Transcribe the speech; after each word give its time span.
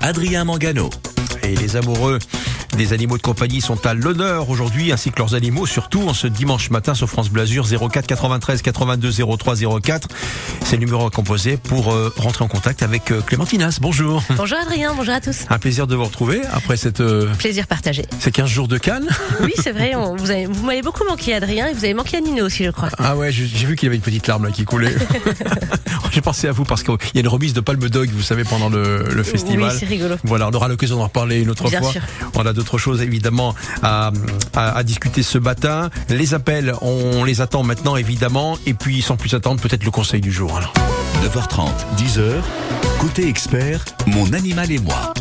Adrien 0.00 0.44
Mangano. 0.44 0.90
Et 1.42 1.54
les 1.54 1.76
amoureux 1.76 2.18
des 2.76 2.92
animaux 2.92 3.16
de 3.16 3.22
compagnie 3.22 3.60
sont 3.60 3.84
à 3.86 3.94
l'honneur 3.94 4.48
aujourd'hui, 4.48 4.92
ainsi 4.92 5.10
que 5.10 5.18
leurs 5.18 5.34
animaux, 5.34 5.66
surtout 5.66 6.08
en 6.08 6.14
ce 6.14 6.26
dimanche 6.26 6.70
matin 6.70 6.94
sur 6.94 7.08
France 7.10 7.28
Blasure 7.28 7.66
04 7.68 8.06
93 8.06 8.62
82 8.62 9.12
03 9.36 9.54
04. 9.82 10.08
C'est 10.64 10.76
le 10.76 10.84
numéro 10.84 11.06
à 11.06 11.10
composer 11.10 11.56
pour 11.56 11.92
euh, 11.92 12.12
rentrer 12.16 12.44
en 12.44 12.48
contact 12.48 12.82
avec 12.82 13.10
euh, 13.10 13.20
Clémentinas. 13.20 13.78
Bonjour. 13.80 14.22
Bonjour 14.36 14.58
Adrien, 14.58 14.94
bonjour 14.94 15.14
à 15.14 15.20
tous. 15.20 15.40
Un 15.50 15.58
plaisir 15.58 15.86
de 15.86 15.94
vous 15.96 16.04
retrouver 16.04 16.40
après 16.52 16.76
cette, 16.76 17.00
euh, 17.00 17.32
Plaisir 17.38 17.66
partagé. 17.66 18.04
ces 18.20 18.30
15 18.30 18.48
jours 18.48 18.68
de 18.68 18.78
Cannes. 18.78 19.08
Oui, 19.42 19.52
c'est 19.58 19.72
vrai, 19.72 19.94
on- 19.94 20.16
vous, 20.16 20.30
avez- 20.30 20.46
vous 20.46 20.64
m'avez 20.66 20.82
beaucoup 20.82 21.04
manqué 21.08 21.34
Adrien 21.34 21.66
et 21.68 21.72
vous 21.72 21.84
avez 21.84 21.94
manqué 21.94 22.18
à 22.18 22.20
Nino 22.20 22.44
aussi, 22.46 22.64
je 22.64 22.70
crois. 22.70 22.88
Ah 22.98 23.16
ouais, 23.16 23.32
j'ai 23.32 23.44
vu 23.66 23.74
qu'il 23.74 23.86
y 23.86 23.88
avait 23.88 23.96
une 23.96 24.02
petite 24.02 24.26
larme 24.26 24.44
là 24.44 24.50
qui 24.50 24.64
coulait. 24.64 24.94
j'ai 26.12 26.20
pensé 26.20 26.46
à 26.48 26.52
vous 26.52 26.64
parce 26.64 26.82
qu'il 26.82 26.94
y 27.14 27.18
a 27.18 27.20
une 27.20 27.28
remise 27.28 27.52
de 27.54 27.60
Palme 27.60 27.88
Dog, 27.88 28.10
vous 28.12 28.22
savez, 28.22 28.44
pendant 28.44 28.68
le, 28.68 29.04
le 29.10 29.22
festival. 29.22 29.70
Oui, 29.72 29.76
c'est 29.78 29.86
rigolo. 29.86 30.16
Voilà, 30.24 30.48
on 30.48 30.52
aura 30.52 30.68
l'occasion 30.68 30.96
d'en 30.96 31.04
reparler 31.04 31.40
une 31.40 31.50
autre 31.50 31.68
Bien 31.68 31.80
fois. 31.80 31.92
sûr. 31.92 32.02
On 32.34 32.44
a 32.46 32.52
d'autres 32.60 32.76
choses 32.76 33.00
évidemment 33.00 33.54
à, 33.82 34.12
discuter 34.84 35.22
ce 35.22 35.38
matin. 35.38 35.88
Les 36.10 36.34
appels, 36.34 36.74
on 36.82 37.24
les 37.24 37.40
attend 37.40 37.62
maintenant 37.62 37.96
évidemment. 37.96 38.58
Et 38.66 38.74
puis 38.74 39.00
sans 39.00 39.16
plus 39.16 39.32
attendre, 39.32 39.62
peut-être 39.62 39.84
le 39.84 39.90
conseil 39.90 40.20
du 40.20 40.30
jour. 40.30 40.54
alors. 40.56 40.74
9h30, 41.24 41.70
10h. 41.96 42.34
Côté 42.98 43.26
expert, 43.28 43.84
mon 44.06 44.32
animal 44.34 44.70
et 44.70 44.78
moi. 44.78 45.14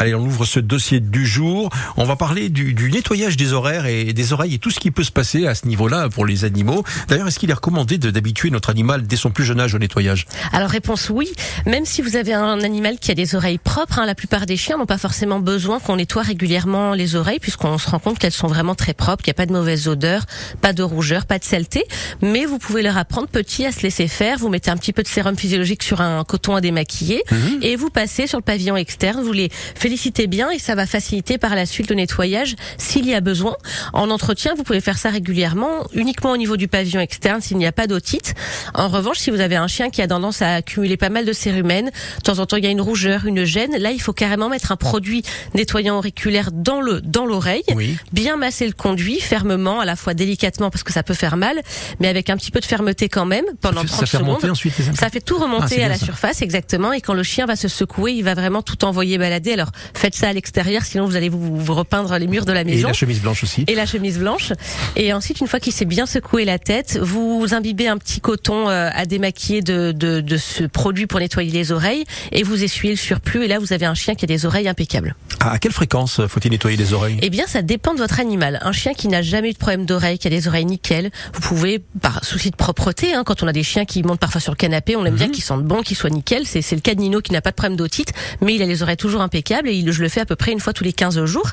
Allez, 0.00 0.14
on 0.14 0.24
ouvre 0.24 0.46
ce 0.46 0.60
dossier 0.60 0.98
du 0.98 1.26
jour. 1.26 1.68
On 1.98 2.04
va 2.04 2.16
parler 2.16 2.48
du, 2.48 2.72
du 2.72 2.90
nettoyage 2.90 3.36
des 3.36 3.52
horaires 3.52 3.84
et 3.84 4.14
des 4.14 4.32
oreilles 4.32 4.54
et 4.54 4.58
tout 4.58 4.70
ce 4.70 4.80
qui 4.80 4.90
peut 4.90 5.04
se 5.04 5.12
passer 5.12 5.46
à 5.46 5.54
ce 5.54 5.66
niveau-là 5.66 6.08
pour 6.08 6.24
les 6.24 6.46
animaux. 6.46 6.84
D'ailleurs, 7.08 7.28
est-ce 7.28 7.38
qu'il 7.38 7.50
est 7.50 7.54
recommandé 7.54 7.98
d'habituer 7.98 8.48
notre 8.48 8.70
animal 8.70 9.02
dès 9.02 9.16
son 9.16 9.30
plus 9.30 9.44
jeune 9.44 9.60
âge 9.60 9.74
au 9.74 9.78
nettoyage? 9.78 10.24
Alors 10.54 10.70
réponse 10.70 11.10
oui, 11.10 11.30
même 11.66 11.84
si 11.84 12.00
vous 12.00 12.16
avez 12.16 12.32
un 12.32 12.62
animal 12.62 12.98
qui 12.98 13.10
a 13.10 13.14
des 13.14 13.34
oreilles 13.34 13.58
propres, 13.58 13.98
hein, 13.98 14.06
la 14.06 14.14
plupart 14.14 14.46
des 14.46 14.56
chiens 14.56 14.78
n'ont 14.78 14.86
pas 14.86 14.96
forcément 14.96 15.38
besoin 15.38 15.80
qu'on 15.80 15.96
nettoie 15.96 16.22
régulièrement 16.22 16.94
les 16.94 17.14
oreilles 17.14 17.38
puisqu'on 17.38 17.76
se 17.76 17.90
rend 17.90 17.98
compte 17.98 18.18
qu'elles 18.18 18.32
sont 18.32 18.48
vraiment 18.48 18.74
très 18.74 18.94
propres, 18.94 19.22
qu'il 19.22 19.32
n'y 19.32 19.36
a 19.36 19.40
pas 19.42 19.46
de 19.46 19.52
mauvaise 19.52 19.86
odeur, 19.86 20.24
pas 20.62 20.72
de 20.72 20.82
rougeur, 20.82 21.26
pas 21.26 21.38
de 21.38 21.44
saleté, 21.44 21.84
mais 22.22 22.46
vous 22.46 22.56
pouvez 22.56 22.80
leur 22.80 22.96
apprendre 22.96 23.28
petit 23.28 23.66
à 23.66 23.72
se 23.72 23.82
laisser 23.82 24.08
faire, 24.08 24.38
vous 24.38 24.48
mettez 24.48 24.70
un 24.70 24.78
petit 24.78 24.94
peu 24.94 25.02
de 25.02 25.08
sérum 25.08 25.36
physiologique 25.36 25.82
sur 25.82 26.00
un 26.00 26.24
coton 26.24 26.56
à 26.56 26.62
démaquiller 26.62 27.22
et 27.60 27.76
vous 27.76 27.90
passez 27.90 28.26
sur 28.26 28.38
le 28.38 28.44
pavillon 28.44 28.76
externe, 28.76 29.22
vous 29.22 29.32
les 29.32 29.50
félicitez 29.90 30.28
bien 30.28 30.50
et 30.52 30.60
ça 30.60 30.76
va 30.76 30.86
faciliter 30.86 31.36
par 31.36 31.56
la 31.56 31.66
suite 31.66 31.90
le 31.90 31.96
nettoyage 31.96 32.54
s'il 32.78 33.06
y 33.08 33.14
a 33.14 33.20
besoin. 33.20 33.56
En 33.92 34.08
entretien, 34.10 34.54
vous 34.56 34.62
pouvez 34.62 34.80
faire 34.80 34.98
ça 34.98 35.10
régulièrement, 35.10 35.82
uniquement 35.94 36.30
au 36.30 36.36
niveau 36.36 36.56
du 36.56 36.68
pavillon 36.68 37.00
externe 37.00 37.40
s'il 37.40 37.56
n'y 37.56 37.66
a 37.66 37.72
pas 37.72 37.88
d'otite. 37.88 38.34
En 38.72 38.86
revanche, 38.88 39.18
si 39.18 39.30
vous 39.32 39.40
avez 39.40 39.56
un 39.56 39.66
chien 39.66 39.90
qui 39.90 40.00
a 40.00 40.06
tendance 40.06 40.42
à 40.42 40.54
accumuler 40.54 40.96
pas 40.96 41.08
mal 41.08 41.24
de 41.24 41.32
cérumen, 41.32 41.86
de 41.86 42.22
temps 42.22 42.38
en 42.38 42.46
temps 42.46 42.56
il 42.56 42.62
y 42.64 42.68
a 42.68 42.70
une 42.70 42.80
rougeur, 42.80 43.26
une 43.26 43.42
gêne, 43.44 43.76
là 43.78 43.90
il 43.90 44.00
faut 44.00 44.12
carrément 44.12 44.48
mettre 44.48 44.70
un 44.70 44.76
produit 44.76 45.24
nettoyant 45.54 45.96
auriculaire 45.98 46.50
dans 46.52 46.80
le 46.80 47.00
dans 47.00 47.26
l'oreille, 47.26 47.64
Oui. 47.74 47.96
bien 48.12 48.36
masser 48.36 48.68
le 48.68 48.72
conduit 48.72 49.18
fermement, 49.18 49.80
à 49.80 49.84
la 49.84 49.96
fois 49.96 50.14
délicatement 50.14 50.70
parce 50.70 50.84
que 50.84 50.92
ça 50.92 51.02
peut 51.02 51.14
faire 51.14 51.36
mal, 51.36 51.60
mais 51.98 52.06
avec 52.06 52.30
un 52.30 52.36
petit 52.36 52.52
peu 52.52 52.60
de 52.60 52.64
fermeté 52.64 53.08
quand 53.08 53.26
même 53.26 53.44
pendant 53.60 53.80
Ça 53.80 53.86
fait- 53.88 53.88
30 53.88 54.00
ça 54.00 54.06
fait 54.06 54.16
secondes. 54.18 54.28
remonter 54.28 54.50
ensuite 54.50 54.74
Ça 54.94 55.10
fait 55.10 55.20
tout 55.20 55.36
Ah, 55.40 55.42
remonter 55.42 55.74
c'est 55.74 55.82
à 55.82 55.88
la 55.88 55.98
ça. 55.98 56.04
surface 56.06 56.42
exactement 56.42 56.92
et 56.92 57.00
quand 57.00 57.14
le 57.14 57.24
chien 57.24 57.44
va 57.46 57.56
se 57.56 57.66
secouer, 57.66 58.12
il 58.12 58.22
va 58.22 58.34
vraiment 58.34 58.62
tout 58.62 58.84
envoyer 58.84 59.18
balader. 59.18 59.54
Alors 59.54 59.70
faites 59.94 60.14
ça 60.14 60.28
à 60.28 60.32
l'extérieur, 60.32 60.82
sinon 60.84 61.06
vous 61.06 61.16
allez 61.16 61.28
vous, 61.28 61.56
vous 61.56 61.74
repeindre 61.74 62.16
les 62.18 62.26
murs 62.26 62.44
de 62.44 62.52
la 62.52 62.62
Et 62.62 62.64
maison 62.64 62.88
la 62.88 62.94
chemise 62.94 63.20
blanche 63.20 63.42
aussi. 63.42 63.64
et 63.66 63.74
la 63.74 63.86
chemise 63.86 64.18
blanche. 64.18 64.52
Et 64.96 65.12
ensuite, 65.12 65.40
une 65.40 65.46
fois 65.46 65.60
qu'il 65.60 65.72
s'est 65.72 65.84
bien 65.84 66.06
secoué 66.06 66.44
la 66.44 66.58
tête, 66.58 66.98
vous 67.02 67.46
imbibez 67.52 67.88
un 67.88 67.98
petit 67.98 68.20
coton 68.20 68.68
euh, 68.68 68.90
à 68.94 69.06
démaquiller 69.06 69.62
de, 69.62 69.92
de, 69.92 70.20
de 70.20 70.36
ce 70.36 70.64
produit 70.64 71.06
pour 71.06 71.20
nettoyer 71.20 71.50
les 71.50 71.72
oreilles 71.72 72.04
et 72.32 72.42
vous 72.42 72.62
essuyez 72.62 72.94
le 72.94 72.98
surplus. 72.98 73.44
Et 73.44 73.48
là, 73.48 73.58
vous 73.58 73.72
avez 73.72 73.86
un 73.86 73.94
chien 73.94 74.14
qui 74.14 74.24
a 74.24 74.28
des 74.28 74.46
oreilles 74.46 74.68
impeccables. 74.68 75.14
À 75.40 75.58
quelle 75.58 75.72
fréquence 75.72 76.20
faut-il 76.26 76.50
nettoyer 76.50 76.76
les 76.76 76.92
oreilles? 76.92 77.18
Eh 77.22 77.30
bien, 77.30 77.46
ça 77.46 77.62
dépend 77.62 77.94
de 77.94 77.98
votre 77.98 78.20
animal. 78.20 78.58
Un 78.62 78.72
chien 78.72 78.92
qui 78.92 79.08
n'a 79.08 79.22
jamais 79.22 79.50
eu 79.50 79.52
de 79.52 79.58
problème 79.58 79.86
d'oreille, 79.86 80.18
qui 80.18 80.26
a 80.26 80.30
des 80.30 80.48
oreilles 80.48 80.66
nickel, 80.66 81.10
vous 81.34 81.40
pouvez, 81.40 81.78
par 82.00 82.24
souci 82.24 82.50
de 82.50 82.56
propreté, 82.56 83.14
hein, 83.14 83.22
quand 83.24 83.42
on 83.42 83.46
a 83.46 83.52
des 83.52 83.62
chiens 83.62 83.84
qui 83.84 84.02
montent 84.02 84.20
parfois 84.20 84.40
sur 84.40 84.52
le 84.52 84.56
canapé, 84.56 84.96
on 84.96 85.04
aime 85.06 85.14
bien 85.14 85.28
qu'ils 85.30 85.44
sentent 85.44 85.64
bon, 85.64 85.82
qu'ils 85.82 85.96
soient 85.96 86.10
nickel. 86.10 86.46
C'est 86.46 86.60
c'est 86.62 86.74
le 86.74 86.82
cas 86.82 86.94
de 86.94 87.00
Nino 87.00 87.20
qui 87.20 87.32
n'a 87.32 87.40
pas 87.40 87.50
de 87.50 87.56
problème 87.56 87.76
d'otite, 87.76 88.12
mais 88.42 88.54
il 88.54 88.62
a 88.62 88.66
les 88.66 88.82
oreilles 88.82 88.96
toujours 88.98 89.22
impeccables 89.22 89.68
je 89.90 90.02
le 90.02 90.08
fais 90.08 90.20
à 90.20 90.26
peu 90.26 90.36
près 90.36 90.52
une 90.52 90.60
fois 90.60 90.72
tous 90.72 90.84
les 90.84 90.92
15 90.92 91.24
jours. 91.24 91.50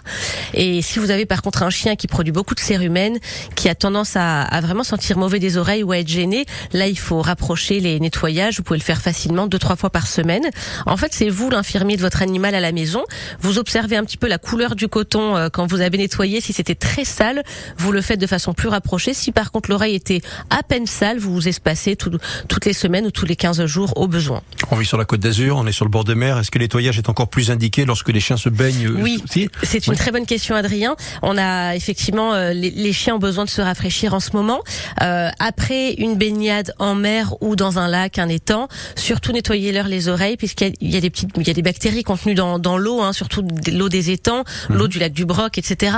Et 0.54 0.82
si 0.82 1.00
vous 1.00 1.12
avez 1.12 1.26
par 1.26 1.42
contre 1.42 1.64
un 1.64 1.70
chien 1.70 1.96
qui 1.96 2.08
produit 2.08 2.32
beaucoup 2.32 2.56
de 2.56 2.60
cérumen, 2.60 3.18
qui 3.56 3.70
a 3.70 3.76
tendance 3.76 4.14
à, 4.16 4.48
vraiment 4.62 4.84
sentir 4.84 5.18
mauvais 5.18 5.40
des 5.40 5.58
oreilles 5.58 5.84
ou 5.84 5.92
à 5.92 6.00
être 6.00 6.08
gêné, 6.08 6.46
là 6.74 6.88
il 6.88 6.98
faut 6.98 7.22
rapprocher 7.22 7.80
les 7.80 8.00
nettoyages. 8.00 8.58
Vous 8.58 8.64
pouvez 8.64 8.80
le 8.80 8.84
faire 8.84 9.02
facilement 9.02 9.48
deux 9.48 9.60
trois 9.60 9.76
fois 9.76 9.90
par 9.90 10.08
semaine. 10.08 10.44
En 10.86 10.98
fait, 10.98 11.14
c'est 11.14 11.30
vous 11.30 11.50
l'infirmier 11.50 11.96
de 11.98 12.02
votre 12.02 12.22
animal 12.22 12.56
à 12.56 12.60
la 12.60 12.72
maison. 12.72 13.04
Vous 13.42 13.58
observez 13.60 13.96
un 13.98 14.04
petit 14.04 14.18
peu 14.18 14.28
la 14.28 14.38
couleur 14.38 14.76
du 14.76 14.88
coton 14.88 15.36
euh, 15.36 15.50
quand 15.50 15.68
vous 15.68 15.82
avez 15.82 15.98
nettoyé. 15.98 16.42
Si 16.42 16.54
c'était 16.54 16.76
très 16.76 17.06
sale, 17.06 17.44
vous 17.78 17.92
le 17.92 18.02
faites 18.02 18.20
de 18.20 18.28
façon 18.28 18.54
plus 18.54 18.70
rapprochée. 18.70 19.14
Si 19.14 19.32
par 19.32 19.52
contre 19.52 19.70
l'oreille 19.70 19.96
était 19.96 20.22
à 20.50 20.64
peine 20.64 20.88
sale, 20.88 21.20
vous 21.20 21.34
vous 21.34 21.48
espacez 21.48 21.96
tout- 21.96 22.18
toutes 22.48 22.66
les 22.66 22.74
semaines 22.74 23.06
ou 23.06 23.12
tous 23.12 23.26
les 23.26 23.36
15 23.36 23.66
jours 23.66 23.94
au 23.98 24.08
besoin. 24.08 24.42
On 24.72 24.76
vit 24.76 24.86
sur 24.86 24.98
la 24.98 25.06
côte 25.06 25.20
d'Azur, 25.20 25.58
on 25.58 25.68
est 25.68 25.72
sur 25.72 25.86
le 25.86 25.92
bord 25.92 26.04
de 26.04 26.14
mer. 26.14 26.38
Est-ce 26.38 26.52
que 26.52 26.58
le 26.60 26.66
nettoyage 26.66 26.98
est 26.98 27.10
encore 27.10 27.28
plus 27.30 27.52
indiqué 27.52 27.86
lorsque 27.86 28.07
les 28.12 28.20
chiens 28.20 28.38
se 28.38 28.50
baignent 28.50 28.88
euh, 28.88 28.98
Oui, 29.02 29.24
c'est 29.64 29.88
une 29.88 29.96
très 29.96 30.12
bonne 30.12 30.26
question, 30.26 30.56
Adrien. 30.56 30.96
On 31.22 31.38
a 31.38 31.76
effectivement 31.76 32.34
euh, 32.34 32.54
les, 32.54 32.72
les 32.72 32.94
chiens 32.94 33.16
ont 33.16 33.20
besoin 33.20 33.46
de 33.46 33.50
se 33.50 33.62
rafraîchir 33.62 34.14
en 34.14 34.20
ce 34.20 34.32
moment. 34.34 34.62
Euh, 35.02 35.30
après 35.40 35.94
une 35.94 36.16
baignade 36.16 36.74
en 36.80 36.96
mer 36.96 37.36
ou 37.42 37.56
dans 37.56 37.80
un 37.80 37.88
lac, 37.88 38.20
un 38.20 38.30
étang, 38.30 38.68
surtout 38.96 39.32
nettoyez-leur 39.32 39.88
les 39.88 40.08
oreilles 40.08 40.38
puisqu'il 40.38 40.68
y 40.68 40.72
a- 40.72 40.74
il 40.82 40.92
y 40.94 40.98
a 40.98 41.02
des 41.02 41.10
petites, 41.10 41.30
il 41.38 41.48
y 41.48 41.52
a 41.52 41.54
des 41.54 41.62
bactéries 41.62 42.04
contenues 42.04 42.36
dans, 42.36 42.60
dans 42.60 42.78
l'eau, 42.78 43.02
hein, 43.02 43.14
surtout 43.14 43.46
l'eau 43.72 43.90
des 43.90 44.12
étangs, 44.12 44.44
l'eau 44.70 44.88
du 44.88 45.00
lac 45.00 45.14
du 45.14 45.26
Broc, 45.26 45.58
etc. 45.58 45.98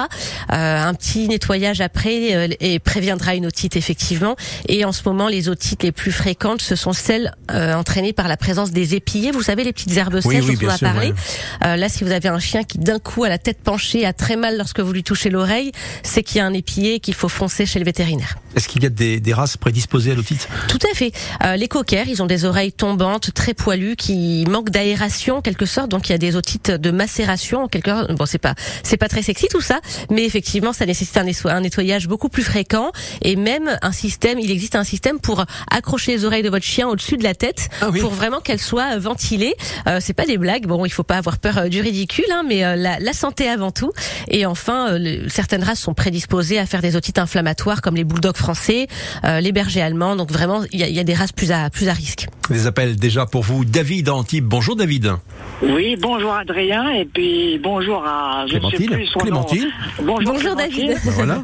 Euh, 0.52 0.84
un 0.84 0.94
petit 0.94 1.28
nettoyage 1.28 1.82
après 1.82 2.36
euh, 2.36 2.48
et 2.60 2.80
préviendra 2.80 3.36
une 3.36 3.46
otite 3.46 3.76
effectivement. 3.76 4.36
Et 4.68 4.86
en 4.86 4.92
ce 4.92 5.02
moment, 5.06 5.28
les 5.28 5.50
otites 5.50 5.84
les 5.84 5.92
plus 5.92 6.12
fréquentes, 6.12 6.62
ce 6.62 6.76
sont 6.76 6.94
celles 6.94 7.34
euh, 7.52 7.74
entraînées 7.74 8.14
par 8.14 8.28
la 8.28 8.38
présence 8.38 8.72
des 8.72 8.96
épillés. 8.96 9.32
Vous 9.32 9.44
savez 9.44 9.64
les 9.64 9.74
petites 9.74 9.96
herbes 9.96 10.20
sèches 10.22 10.46
oui, 10.46 10.56
dont 10.58 10.68
on 10.68 10.70
a 10.70 10.78
sûr, 10.78 10.88
parlé. 10.92 11.14
ouais. 11.62 11.78
Là, 11.78 11.90
si 12.00 12.06
vous 12.06 12.12
avez 12.14 12.30
un 12.30 12.40
chien 12.40 12.64
qui 12.64 12.78
d'un 12.78 12.98
coup 12.98 13.26
a 13.26 13.30
la 13.30 13.38
tête 13.38 13.58
penchée, 13.62 14.06
a 14.06 14.14
très 14.14 14.38
mal 14.38 14.58
lorsque 14.58 14.80
vous 14.80 14.94
lui 14.94 15.04
touchez 15.04 15.30
l'oreille, 15.30 15.74
c'est 16.02 16.24
qu'il 16.24 16.38
y 16.38 16.40
a 16.40 16.46
un 16.46 16.54
épillé 16.54 16.94
et 16.96 17.00
qu'il 17.02 17.14
faut 17.14 17.28
foncer 17.28 17.66
chez 17.66 17.78
le 17.78 17.84
vétérinaire. 17.84 18.38
Est-ce 18.56 18.70
qu'il 18.70 18.82
y 18.84 18.86
a 18.86 18.90
des, 18.90 19.20
des 19.20 19.34
races 19.34 19.58
prédisposées 19.58 20.14
à 20.14 20.16
l'otite 20.16 20.48
Tout 20.70 20.80
à 20.90 20.96
fait. 20.96 21.12
Euh, 21.44 21.58
les 21.58 21.68
coquers, 21.68 22.06
ils 22.08 22.24
ont 22.24 22.26
des 22.26 22.46
oreilles 22.46 22.72
tombantes, 22.72 23.34
très 23.34 23.54
poilues, 23.54 23.98
qui 23.98 24.46
manquent 24.50 24.70
d'aération 24.70 25.36
en 25.38 25.42
quelque 25.42 25.66
sorte, 25.66 25.90
donc 25.92 26.08
il 26.08 26.14
y 26.14 26.16
a 26.16 26.18
des 26.18 26.38
otites 26.38 26.72
de 26.72 26.90
macération 26.90 27.64
en 27.64 27.68
quelque 27.68 27.92
sorte. 27.92 28.14
Bon, 28.14 28.26
c'est 28.26 28.38
pas 28.38 28.56
c'est 28.84 28.96
pas 28.98 29.10
très 29.10 29.22
sexy 29.22 29.48
tout 29.52 29.60
ça, 29.62 29.82
mais 30.10 30.24
effectivement, 30.24 30.72
ça 30.72 30.86
nécessite 30.86 31.18
un, 31.18 31.26
netto- 31.26 31.50
un 31.50 31.60
nettoyage 31.60 32.08
beaucoup 32.08 32.30
plus 32.30 32.44
fréquent 32.44 32.94
et 33.22 33.36
même 33.36 33.78
un 33.82 33.92
système. 33.92 34.40
Il 34.40 34.52
existe 34.52 34.76
un 34.76 34.86
système 34.86 35.20
pour 35.20 35.44
accrocher 35.70 36.14
les 36.14 36.24
oreilles 36.24 36.44
de 36.44 36.50
votre 36.50 36.66
chien 36.66 36.88
au-dessus 36.88 37.18
de 37.18 37.24
la 37.24 37.36
tête 37.36 37.68
Ah 37.82 37.90
oui. 37.92 38.00
pour 38.00 38.12
vraiment 38.12 38.40
qu'elles 38.40 38.58
soient 38.62 38.98
ventilées. 38.98 39.56
Euh, 39.88 40.00
c'est 40.02 40.14
pas 40.14 40.26
des 40.26 40.38
blagues. 40.38 40.66
Bon, 40.66 40.86
il 40.86 40.92
faut 40.92 41.04
pas 41.04 41.18
avoir 41.18 41.40
peur 41.40 41.58
euh, 41.58 41.70
du 41.80 41.88
ridicule, 41.88 42.26
hein, 42.34 42.44
mais 42.48 42.64
euh, 42.66 42.76
la, 42.76 43.00
la 43.00 43.14
santé 43.14 43.48
avant 43.48 43.72
tout. 43.72 43.92
Et 44.28 44.46
enfin, 44.46 44.90
euh, 44.94 45.00
le- 45.00 45.30
certaines 45.30 45.64
races 45.64 45.80
sont 45.80 45.94
prédisposées 45.94 46.60
à 46.60 46.66
faire 46.66 46.82
des 46.82 46.96
otites 46.96 47.20
inflammatoires, 47.20 47.82
comme 47.82 47.96
les 47.96 48.04
bulldogs 48.04 48.36
français, 48.36 48.88
euh, 49.24 49.40
les 49.40 49.52
bergers 49.52 49.82
allemands. 49.82 50.16
Donc 50.16 50.32
vraiment, 50.32 50.62
il 50.74 50.80
y 50.80 50.84
a, 50.84 50.88
il 50.88 50.96
y 50.96 51.00
a 51.00 51.04
des 51.04 51.14
races 51.14 51.32
plus 51.32 51.52
à 51.52 51.70
plus 51.70 51.88
à 51.88 51.94
risque. 51.94 52.28
Des 52.50 52.68
appels 52.68 52.96
déjà 52.98 53.26
pour 53.26 53.44
vous. 53.44 53.64
David 53.66 54.10
Antibes. 54.10 54.46
Bonjour 54.46 54.76
David. 54.76 55.14
Oui, 55.62 55.96
bonjour 56.00 56.34
Adrien, 56.34 56.90
et 56.92 57.06
puis 57.06 57.60
bonjour 57.62 58.04
à... 58.06 58.46
Je 58.50 58.56
ne 58.58 58.62
sais 58.70 58.78
Clémentine. 58.78 58.90
plus 58.98 59.08
son 59.08 59.20
Clémentine. 59.20 59.64
nom. 60.00 60.06
Bonjour, 60.06 60.34
Bonjour, 60.34 60.56
Clémentine. 60.56 60.88
David. 60.88 61.06
Ben 61.06 61.12
voilà. 61.12 61.44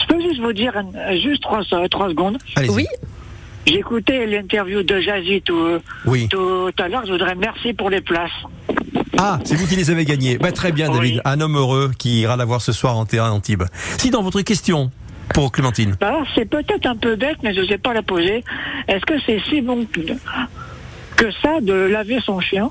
Je 0.00 0.06
peux 0.14 0.20
juste 0.22 0.40
vous 0.40 0.52
dire, 0.52 0.72
juste 1.22 1.42
trois, 1.42 1.62
trois 1.90 2.08
secondes. 2.08 2.38
Oui. 2.68 2.86
Écouté 3.66 4.26
l'interview 4.26 4.82
de 4.82 5.00
Jazzy 5.00 5.40
tout, 5.42 5.78
Oui. 6.06 6.28
tout 6.28 6.70
à 6.78 6.88
l'heure. 6.88 7.04
Je 7.06 7.12
voudrais 7.12 7.34
merci 7.34 7.72
pour 7.72 7.88
les 7.90 8.00
places. 8.02 8.30
Ah, 9.18 9.38
c'est 9.44 9.54
vous 9.56 9.66
qui 9.66 9.76
les 9.76 9.90
avez 9.90 10.04
gagnés. 10.04 10.38
Bah, 10.38 10.52
très 10.52 10.72
bien, 10.72 10.90
David. 10.90 11.14
Oui. 11.14 11.20
Un 11.24 11.40
homme 11.40 11.56
heureux 11.56 11.92
qui 11.96 12.20
ira 12.20 12.36
la 12.36 12.44
voir 12.44 12.60
ce 12.60 12.72
soir 12.72 12.96
en 12.96 13.06
terrain 13.06 13.30
Antibes. 13.30 13.64
Si 13.98 14.10
dans 14.10 14.22
votre 14.22 14.40
question 14.42 14.90
pour 15.32 15.52
Clémentine. 15.52 15.96
C'est 16.34 16.44
peut-être 16.44 16.86
un 16.86 16.96
peu 16.96 17.16
bête, 17.16 17.38
mais 17.42 17.54
je 17.54 17.60
ne 17.60 17.66
sais 17.66 17.78
pas 17.78 17.94
la 17.94 18.02
poser. 18.02 18.44
Est-ce 18.88 19.04
que 19.06 19.14
c'est 19.24 19.40
si 19.48 19.60
bon 19.60 19.86
que 21.16 21.30
ça 21.42 21.60
de 21.60 21.72
laver 21.72 22.18
son 22.24 22.40
chien 22.40 22.70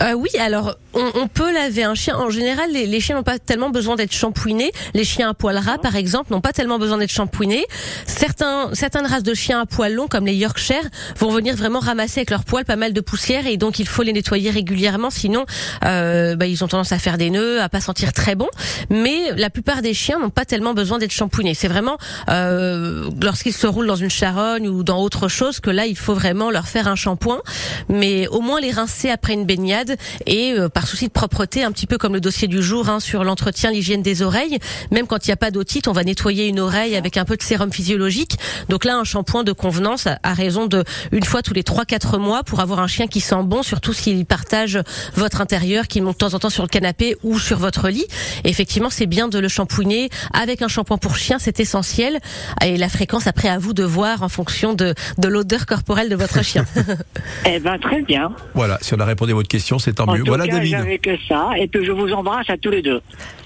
Euh, 0.00 0.12
oui, 0.12 0.30
alors 0.38 0.74
on, 0.94 1.10
on 1.14 1.28
peut 1.28 1.52
laver 1.52 1.84
un 1.84 1.94
chien. 1.94 2.16
En 2.16 2.30
général, 2.30 2.70
les, 2.72 2.86
les 2.86 3.00
chiens 3.00 3.16
n'ont 3.16 3.22
pas 3.22 3.38
tellement 3.38 3.70
besoin 3.70 3.96
d'être 3.96 4.12
shampouinés. 4.12 4.70
Les 4.94 5.04
chiens 5.04 5.30
à 5.30 5.34
poil 5.34 5.56
ras, 5.56 5.78
par 5.78 5.96
exemple, 5.96 6.32
n'ont 6.32 6.40
pas 6.40 6.52
tellement 6.52 6.78
besoin 6.78 6.98
d'être 6.98 7.10
shampouinés. 7.10 7.64
Certains, 8.06 8.70
certaines 8.74 9.06
races 9.06 9.22
de 9.22 9.34
chiens 9.34 9.60
à 9.60 9.66
poil 9.66 9.92
long, 9.94 10.06
comme 10.08 10.26
les 10.26 10.34
Yorkshire, 10.34 10.82
vont 11.18 11.30
venir 11.30 11.56
vraiment 11.56 11.80
ramasser 11.80 12.20
avec 12.20 12.30
leurs 12.30 12.44
poils 12.44 12.64
pas 12.64 12.76
mal 12.76 12.92
de 12.92 13.00
poussière 13.00 13.46
et 13.46 13.56
donc 13.56 13.78
il 13.78 13.88
faut 13.88 14.02
les 14.02 14.12
nettoyer 14.12 14.50
régulièrement. 14.50 15.10
Sinon, 15.10 15.44
euh, 15.84 16.36
bah, 16.36 16.46
ils 16.46 16.62
ont 16.64 16.68
tendance 16.68 16.92
à 16.92 16.98
faire 16.98 17.18
des 17.18 17.30
nœuds, 17.30 17.60
à 17.60 17.68
pas 17.68 17.80
sentir 17.80 18.12
très 18.12 18.34
bon. 18.34 18.48
Mais 18.90 19.32
la 19.36 19.50
plupart 19.50 19.82
des 19.82 19.94
chiens 19.94 20.18
n'ont 20.18 20.30
pas 20.30 20.44
tellement 20.44 20.74
besoin 20.74 20.98
d'être 20.98 21.10
shampouinés. 21.12 21.54
C'est 21.54 21.68
vraiment 21.68 21.98
euh, 22.28 23.10
lorsqu'ils 23.22 23.52
se 23.52 23.66
roulent 23.66 23.86
dans 23.86 23.96
une 23.96 24.10
charogne 24.10 24.68
ou 24.68 24.82
dans 24.84 25.00
autre 25.02 25.28
chose 25.28 25.60
que 25.60 25.70
là, 25.70 25.86
il 25.86 25.96
faut 25.96 26.14
vraiment 26.14 26.50
leur 26.50 26.68
faire 26.68 26.88
un 26.88 26.96
shampoing. 26.96 27.40
Mais 27.88 28.26
au 28.28 28.40
moins 28.40 28.60
les 28.60 28.70
rincer 28.70 29.10
après 29.10 29.34
une 29.34 29.44
baignade 29.44 29.96
et 30.26 30.52
euh, 30.52 30.68
par 30.68 30.86
souci 30.86 31.06
de 31.06 31.12
propreté, 31.12 31.62
un 31.64 31.72
petit 31.72 31.86
peu 31.86 31.98
comme 31.98 32.14
le 32.14 32.20
dossier 32.20 32.48
du 32.48 32.62
jour 32.62 32.88
hein, 32.88 33.00
sur 33.00 33.24
l'entretien, 33.24 33.70
l'hygiène 33.70 34.02
des 34.02 34.22
oreilles. 34.22 34.58
Même 34.90 35.06
quand 35.06 35.26
il 35.26 35.30
n'y 35.30 35.34
a 35.34 35.36
pas 35.36 35.50
d'otite, 35.50 35.88
on 35.88 35.92
va 35.92 36.04
nettoyer 36.04 36.46
une 36.46 36.60
oreille 36.60 36.96
avec 36.96 37.16
un 37.16 37.24
peu 37.24 37.36
de 37.36 37.42
sérum 37.42 37.72
physiologique. 37.72 38.36
Donc 38.68 38.84
là, 38.84 38.96
un 38.96 39.04
shampoing 39.04 39.44
de 39.44 39.52
convenance 39.52 40.06
à, 40.06 40.34
raison 40.34 40.66
de 40.66 40.84
une 41.12 41.24
fois 41.24 41.42
tous 41.42 41.54
les 41.54 41.62
3-4 41.62 42.18
mois 42.18 42.42
pour 42.42 42.60
avoir 42.60 42.80
un 42.80 42.86
chien 42.86 43.06
qui 43.06 43.20
sent 43.20 43.42
bon, 43.44 43.62
surtout 43.62 43.92
s'il 43.92 44.24
partage 44.26 44.78
votre 45.14 45.40
intérieur, 45.40 45.88
qui 45.88 46.00
monte 46.00 46.14
de 46.14 46.18
temps 46.18 46.34
en 46.34 46.38
temps 46.38 46.50
sur 46.50 46.62
le 46.62 46.68
canapé 46.68 47.16
ou 47.22 47.38
sur 47.38 47.58
votre 47.58 47.88
lit. 47.88 48.06
Et 48.44 48.50
effectivement, 48.50 48.90
c'est 48.90 49.06
bien 49.06 49.28
de 49.28 49.38
le 49.38 49.48
shampouiner 49.48 50.10
avec 50.32 50.62
un 50.62 50.68
shampoing 50.68 50.98
pour 50.98 51.16
chien, 51.16 51.38
c'est 51.38 51.60
essentiel. 51.60 52.18
Et 52.64 52.76
la 52.76 52.88
fréquence, 52.88 53.26
après, 53.26 53.48
à 53.48 53.58
vous 53.58 53.72
de 53.72 53.84
voir 53.84 54.22
en 54.22 54.28
fonction 54.28 54.74
de, 54.74 54.94
de 55.18 55.28
l'odeur 55.28 55.66
corporelle 55.66 56.08
de 56.08 56.16
votre 56.16 56.42
chien. 56.42 56.64
Eh 57.44 57.58
très 57.78 58.02
bien. 58.02 58.32
Voilà, 58.54 58.78
si 58.80 58.94
on 58.94 58.98
a 59.00 59.04
répondu 59.04 59.32
à 59.32 59.34
votre 59.34 59.48
question, 59.48 59.78
c'est 59.78 59.94
tant 59.94 60.04
En 60.04 60.12
mieux. 60.14 60.20
tout 60.20 60.26
Voilà 60.26 60.46
cas, 60.46 60.54
David. 60.56 60.70
j'avais 60.70 60.98
que 60.98 61.16
ça. 61.28 61.50
Et 61.58 61.66
puis, 61.68 61.84
je 61.84 61.92
vous 61.92 62.12
embrasse 62.12 62.48
à 62.50 62.56
tous 62.56 62.70
les 62.70 62.82
deux. 62.82 63.00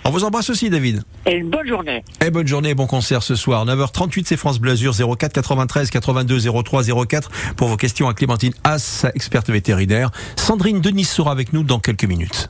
On 0.04 0.10
vous 0.10 0.24
embrasse 0.24 0.50
aussi 0.50 0.70
David. 0.70 1.02
Et 1.26 1.34
une 1.34 1.50
bonne 1.50 1.66
journée. 1.66 2.02
Et 2.24 2.30
bonne 2.30 2.46
journée 2.46 2.70
et 2.70 2.74
bon 2.74 2.86
concert 2.86 3.22
ce 3.22 3.34
soir. 3.34 3.64
9h38, 3.66 4.24
c'est 4.26 4.36
France 4.36 4.58
Blasure 4.60 4.94
04 4.94 5.32
93 5.32 5.90
82 5.90 6.38
03 6.62 6.82
04 7.06 7.30
pour 7.56 7.68
vos 7.68 7.76
questions 7.76 8.08
à 8.08 8.14
Clémentine 8.14 8.52
Haas, 8.64 9.06
experte 9.14 9.50
vétérinaire. 9.50 10.10
Sandrine 10.36 10.80
Denis 10.80 11.04
sera 11.04 11.32
avec 11.32 11.52
nous 11.52 11.62
dans 11.64 11.78
quelques 11.80 12.04
minutes. 12.04 12.46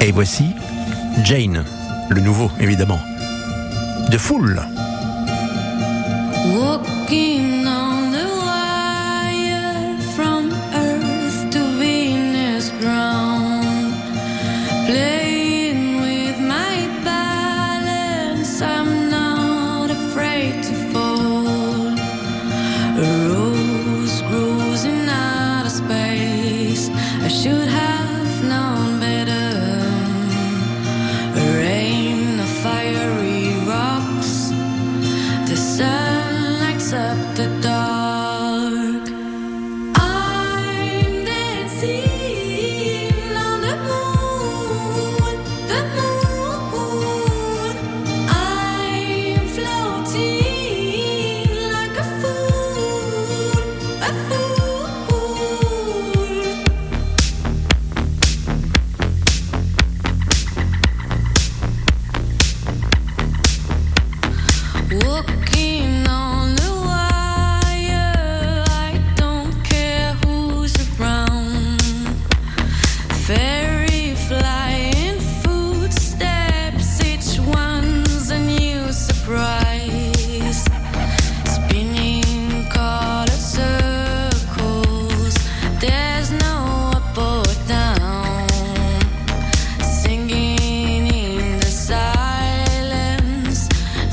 Et 0.00 0.12
voici 0.12 0.44
Jane, 1.24 1.64
le 2.10 2.20
nouveau 2.20 2.50
évidemment, 2.60 3.00
de 4.10 4.18
Foule. 4.18 4.60
Play 14.86 15.15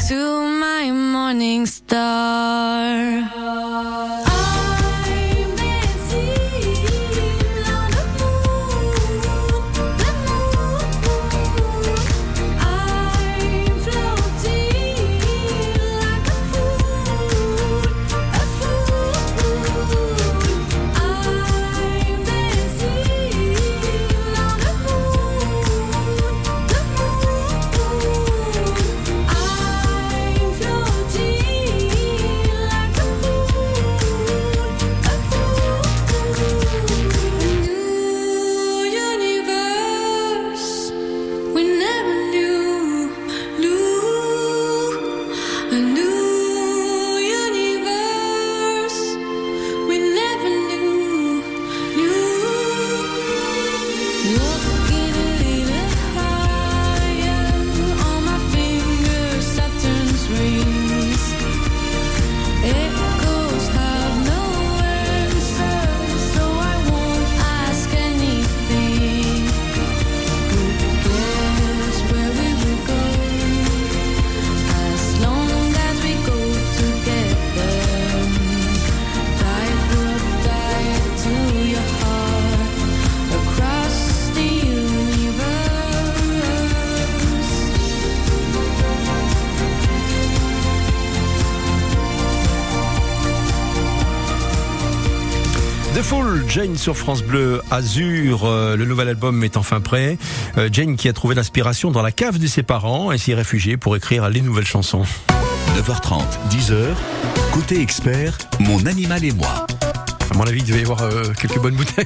to 0.07 0.41
my 0.59 0.91
morning 0.91 1.65
star. 1.65 3.62
Jane 96.53 96.77
sur 96.77 96.95
France 96.95 97.23
Bleu 97.23 97.63
Azur, 97.71 98.45
euh, 98.45 98.75
le 98.75 98.85
nouvel 98.85 99.09
album 99.09 99.43
est 99.43 99.57
enfin 99.57 99.81
prêt. 99.81 100.19
Euh, 100.59 100.69
Jane 100.71 100.97
qui 100.97 101.09
a 101.09 101.13
trouvé 101.13 101.33
l'inspiration 101.33 101.89
dans 101.89 102.03
la 102.03 102.11
cave 102.11 102.37
de 102.37 102.45
ses 102.45 102.61
parents 102.61 103.11
et 103.11 103.17
s'y 103.17 103.31
est 103.31 103.35
réfugiée 103.35 103.75
pour 103.75 103.95
écrire 103.95 104.29
les 104.29 104.39
nouvelles 104.39 104.67
chansons. 104.67 105.01
9h30, 105.75 106.21
10h, 106.51 106.89
côté 107.53 107.81
expert, 107.81 108.37
mon 108.59 108.85
animal 108.85 109.25
et 109.25 109.31
moi. 109.31 109.65
À 110.29 110.37
mon 110.37 110.43
avis, 110.43 110.59
il 110.59 110.65
devait 110.67 110.81
y 110.81 110.83
avoir 110.83 111.01
euh, 111.01 111.23
quelques 111.41 111.59
bonnes 111.59 111.73
bouteilles. 111.73 112.05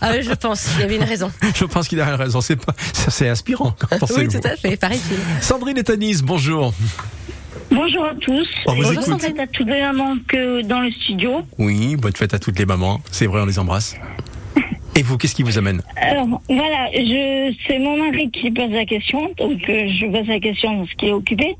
ah 0.00 0.12
oui, 0.12 0.22
je 0.22 0.32
pense, 0.32 0.68
il 0.76 0.80
y 0.80 0.84
avait 0.84 0.96
une 0.96 1.04
raison. 1.04 1.30
Je 1.54 1.66
pense 1.66 1.86
qu'il 1.86 2.00
a 2.00 2.16
raison. 2.16 2.40
C'est 2.40 2.56
pas, 2.56 2.74
ça, 2.94 3.10
c'est 3.10 3.28
inspirant. 3.28 3.76
Oui, 3.90 3.98
pensez-vous. 3.98 4.40
tout 4.40 4.48
à 4.48 4.56
fait, 4.56 4.78
paraît-il. 4.78 5.18
Sandrine 5.42 5.76
et 5.76 5.84
Tanis, 5.84 6.22
bonjour. 6.22 6.72
Bonjour 7.74 8.04
à 8.04 8.14
tous. 8.14 8.48
On 8.66 8.72
vous 8.74 8.82
Bonjour 8.82 9.02
écoute. 9.16 9.38
À 9.40 9.46
tous 9.46 9.64
les 9.64 9.80
mamans 9.80 10.16
que 10.28 10.62
dans 10.62 10.80
le 10.80 10.90
studio. 10.90 11.40
Oui, 11.58 11.96
bonne 11.96 12.12
fête 12.14 12.34
à 12.34 12.38
toutes 12.38 12.58
les 12.58 12.66
mamans. 12.66 13.00
C'est 13.10 13.26
vrai, 13.26 13.40
on 13.40 13.46
les 13.46 13.58
embrasse. 13.58 13.96
Et 14.96 15.02
vous, 15.02 15.16
qu'est-ce 15.16 15.34
qui 15.34 15.42
vous 15.42 15.56
amène 15.56 15.80
Alors, 15.96 16.26
voilà, 16.48 16.90
je, 16.92 17.54
c'est 17.66 17.78
mon 17.78 17.96
mari 17.96 18.30
qui 18.30 18.50
pose 18.50 18.70
la 18.70 18.84
question, 18.84 19.20
donc 19.38 19.58
euh, 19.68 19.88
je 19.88 20.06
pose 20.06 20.26
la 20.28 20.38
question 20.38 20.78
parce 20.80 20.92
qu'il 20.94 21.08
est 21.08 21.12
occupé. 21.12 21.56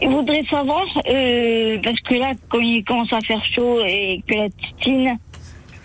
Il 0.00 0.08
voudrait 0.08 0.44
savoir, 0.48 0.84
euh, 1.08 1.78
parce 1.82 2.00
que 2.00 2.14
là, 2.14 2.32
quand 2.48 2.60
il 2.60 2.84
commence 2.84 3.12
à 3.12 3.20
faire 3.20 3.44
chaud 3.44 3.80
et 3.84 4.22
que 4.28 4.34
la 4.34 4.48
titine, 4.50 5.18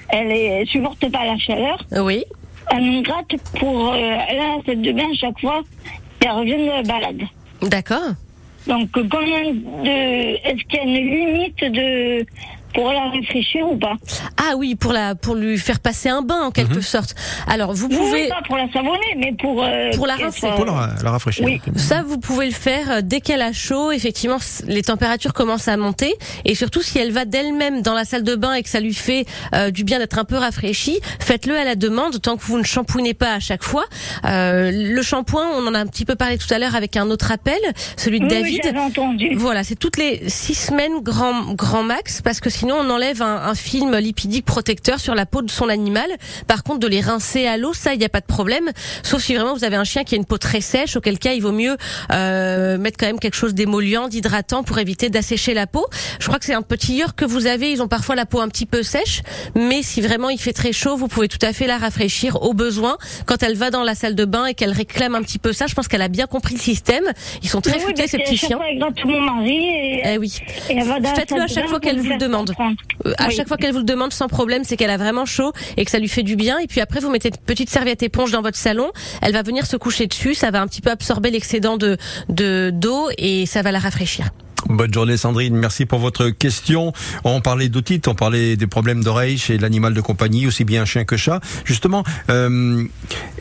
elle, 0.09 0.31
est, 0.31 0.45
elle 0.45 0.67
supporte 0.67 1.11
pas 1.11 1.25
la 1.25 1.37
chaleur, 1.39 1.83
Oui. 1.97 2.23
elle 2.71 2.83
nous 2.83 3.01
gratte 3.01 3.35
pour, 3.59 3.93
euh, 3.93 3.97
elle 4.29 4.39
a 4.39 4.57
la 4.57 4.63
tête 4.63 4.81
de 4.81 4.91
bain 4.91 5.07
à 5.11 5.15
chaque 5.15 5.39
fois 5.39 5.61
qu'elle 6.19 6.31
revient 6.31 6.57
de 6.57 6.65
la 6.67 6.83
balade. 6.83 7.21
D'accord. 7.63 8.13
Donc, 8.67 8.89
euh, 8.97 10.37
est-ce 10.43 10.63
qu'il 10.65 10.75
y 10.75 10.79
a 10.79 10.83
une 10.83 10.93
limite 10.93 11.63
de, 11.63 12.25
pour 12.73 12.91
la 12.91 13.09
réfléchir 13.09 13.65
ou 13.69 13.77
pas 13.77 13.93
Ah 14.37 14.53
oui, 14.57 14.75
pour 14.75 14.93
la 14.93 15.15
pour 15.15 15.35
lui 15.35 15.57
faire 15.57 15.79
passer 15.79 16.09
un 16.09 16.21
bain 16.21 16.41
en 16.41 16.51
quelque 16.51 16.81
sorte. 16.81 17.15
Alors 17.47 17.73
vous 17.73 17.87
Oui, 17.87 17.95
pouvez 17.97 18.27
pas 18.29 18.41
pour 18.45 18.57
la 18.57 18.71
savonner, 18.71 19.15
mais 19.17 19.33
pour, 19.33 19.63
euh, 19.63 19.91
Pour 19.95 20.07
la 20.07 20.15
rincer. 20.15 20.47
Pour 20.55 20.65
la, 20.65 20.89
la 21.03 21.11
rafraîchir. 21.11 21.45
Oui. 21.45 21.61
Ça, 21.75 22.03
vous 22.03 22.17
pouvez 22.19 22.45
le 22.45 22.51
faire 22.53 22.91
euh, 22.91 23.01
dès 23.03 23.21
qu'elle 23.21 23.41
a 23.41 23.53
chaud. 23.53 23.91
Effectivement, 23.91 24.37
les 24.67 24.83
températures 24.83 25.33
commencent 25.33 25.67
à 25.67 25.77
monter. 25.77 26.13
Et 26.45 26.55
surtout, 26.55 26.81
si 26.81 26.99
elle 26.99 27.11
va 27.11 27.25
d'elle-même 27.25 27.81
dans 27.81 27.93
la 27.93 28.05
salle 28.05 28.23
de 28.23 28.35
bain 28.35 28.53
et 28.53 28.63
que 28.63 28.69
ça 28.69 28.79
lui 28.79 28.93
fait 28.93 29.25
euh, 29.55 29.71
du 29.71 29.83
bien 29.83 29.99
d'être 29.99 30.17
un 30.19 30.25
peu 30.25 30.35
rafraîchie, 30.37 30.99
faites-le 31.19 31.57
à 31.57 31.63
la 31.63 31.75
demande 31.75 32.21
tant 32.21 32.37
que 32.37 32.43
vous 32.43 32.57
ne 32.57 32.63
shampouinez 32.63 33.13
pas 33.13 33.33
à 33.33 33.39
chaque 33.39 33.63
fois. 33.63 33.85
Euh, 34.25 34.71
le 34.73 35.01
shampoing, 35.01 35.47
on 35.57 35.67
en 35.67 35.73
a 35.73 35.79
un 35.79 35.87
petit 35.87 36.05
peu 36.05 36.15
parlé 36.15 36.37
tout 36.37 36.51
à 36.53 36.59
l'heure 36.59 36.75
avec 36.75 36.97
un 36.97 37.09
autre 37.09 37.31
appel, 37.31 37.59
celui 37.97 38.19
de 38.19 38.25
Oui, 38.25 38.31
oui, 38.33 38.41
David. 38.41 38.61
j'avais 38.63 38.79
entendu. 38.79 39.35
Voilà, 39.35 39.63
c'est 39.63 39.75
toutes 39.75 39.97
les 39.97 40.27
six 40.29 40.55
semaines 40.55 40.99
grand, 41.01 41.53
grand 41.53 41.83
max, 41.83 42.21
parce 42.21 42.39
que 42.39 42.49
sinon 42.59 42.75
on 42.81 42.89
enlève 42.89 43.21
un, 43.21 43.37
un 43.43 43.55
film 43.55 43.95
lipidique 43.97 44.45
protecteur 44.45 44.99
sur 44.99 45.15
la 45.15 45.25
peau 45.25 45.41
de 45.41 45.49
son 45.49 45.69
animal. 45.69 46.09
Par 46.47 46.63
contre, 46.63 46.79
de 46.79 46.87
les 46.87 46.99
rincer 47.01 47.47
à 47.47 47.55
l'eau, 47.57 47.73
ça, 47.73 47.93
il 47.93 47.99
n'y 47.99 48.05
a 48.05 48.09
pas 48.09 48.19
de 48.19 48.25
problème. 48.25 48.69
Sauf 49.03 49.21
si 49.23 49.33
vraiment 49.35 49.53
vous 49.53 49.63
avez 49.63 49.75
un 49.77 49.83
chien 49.83 50.03
qui 50.03 50.15
a 50.15 50.17
une 50.17 50.25
peau 50.25 50.37
très 50.37 50.59
sèche, 50.61 50.95
auquel 50.97 51.19
cas 51.19 51.31
il 51.33 51.41
vaut 51.41 51.51
mieux 51.53 51.77
euh, 52.11 52.77
mettre 52.77 52.97
quand 52.97 53.05
même 53.05 53.19
quelque 53.19 53.35
chose 53.35 53.53
d'émollient, 53.53 54.07
d'hydratant 54.09 54.63
pour 54.63 54.77
éviter 54.79 55.09
d'assécher 55.09 55.53
la 55.53 55.67
peau. 55.67 55.85
Je 56.19 56.27
crois 56.27 56.37
que 56.39 56.45
c'est 56.45 56.53
un 56.53 56.61
petit 56.61 56.95
yurk 56.97 57.17
que 57.17 57.25
vous 57.25 57.45
avez. 57.47 57.71
Ils 57.71 57.81
ont 57.81 57.87
parfois 57.87 58.15
la 58.15 58.25
peau 58.25 58.41
un 58.41 58.49
petit 58.49 58.65
peu 58.65 58.83
sèche, 58.83 59.21
mais 59.55 59.81
si 59.83 60.01
vraiment 60.01 60.29
il 60.29 60.39
fait 60.39 60.53
très 60.53 60.73
chaud, 60.73 60.97
vous 60.97 61.07
pouvez 61.07 61.27
tout 61.29 61.43
à 61.43 61.53
fait 61.53 61.67
la 61.67 61.77
rafraîchir 61.77 62.41
au 62.43 62.53
besoin 62.53 62.97
quand 63.25 63.41
elle 63.41 63.55
va 63.55 63.69
dans 63.71 63.83
la 63.83 63.95
salle 63.95 64.15
de 64.15 64.25
bain 64.25 64.45
et 64.47 64.53
qu'elle 64.53 64.71
réclame 64.73 65.15
un 65.15 65.21
petit 65.21 65.39
peu 65.39 65.53
ça. 65.53 65.67
Je 65.67 65.75
pense 65.75 65.87
qu'elle 65.87 66.01
a 66.01 66.09
bien 66.09 66.27
compris 66.27 66.55
le 66.55 66.59
système. 66.61 67.05
Ils 67.41 67.49
sont 67.49 67.61
très 67.61 67.77
Oui, 67.77 67.85
futés 67.87 68.07
ces 68.07 68.17
petits 68.17 68.37
chiens. 68.37 68.57
fois, 68.57 68.65
elle 68.69 68.79
gratte 68.79 69.05
mon 69.05 69.21
mari 69.21 69.57
et, 69.57 70.01
Eh 70.05 70.17
oui. 70.17 70.33
Faites-le 70.67 71.41
à 71.41 71.47
chaque 71.47 71.67
fois 71.67 71.79
qu'elle 71.79 71.97
vous 71.97 72.03
le 72.03 72.09
faire 72.09 72.17
demande. 72.53 72.75
Euh, 73.05 73.13
à 73.17 73.29
chaque 73.29 73.47
fois 73.47 73.57
qu'elle 73.57 73.71
vous 73.71 73.79
le 73.79 73.83
demande 73.83 74.13
sans 74.13 74.27
problème, 74.27 74.63
c'est 74.63 74.77
qu'elle 74.77 74.89
a 74.89 74.97
vraiment 74.97 75.25
chaud 75.25 75.51
et 75.77 75.85
que 75.85 75.91
ça 75.91 75.99
lui 75.99 76.09
fait 76.09 76.23
du 76.23 76.35
bien. 76.35 76.59
Et 76.59 76.67
puis 76.67 76.81
après, 76.81 76.99
vous 76.99 77.09
mettez 77.09 77.29
une 77.29 77.37
petite 77.37 77.69
serviette 77.69 78.03
éponge 78.03 78.31
dans 78.31 78.41
votre 78.41 78.57
salon. 78.57 78.91
Elle 79.21 79.33
va 79.33 79.43
venir 79.43 79.65
se 79.65 79.77
coucher 79.77 80.07
dessus. 80.07 80.33
Ça 80.33 80.51
va 80.51 80.61
un 80.61 80.67
petit 80.67 80.81
peu 80.81 80.91
absorber 80.91 81.31
l'excédent 81.31 81.77
de 81.77 81.97
de 82.29 82.71
d'eau 82.73 83.09
et 83.17 83.45
ça 83.45 83.61
va 83.61 83.71
la 83.71 83.79
rafraîchir. 83.79 84.29
Bonne 84.67 84.93
journée 84.93 85.17
Sandrine, 85.17 85.55
merci 85.55 85.85
pour 85.85 85.99
votre 85.99 86.29
question. 86.29 86.93
On 87.23 87.41
parlait 87.41 87.69
d'otite, 87.69 88.07
on 88.07 88.13
parlait 88.13 88.55
des 88.55 88.67
problèmes 88.67 89.03
d'oreilles 89.03 89.37
chez 89.37 89.57
l'animal 89.57 89.93
de 89.93 90.01
compagnie, 90.01 90.45
aussi 90.47 90.63
bien 90.63 90.85
chien 90.85 91.05
que 91.05 91.17
chat. 91.17 91.39
Justement, 91.65 92.03
euh, 92.29 92.83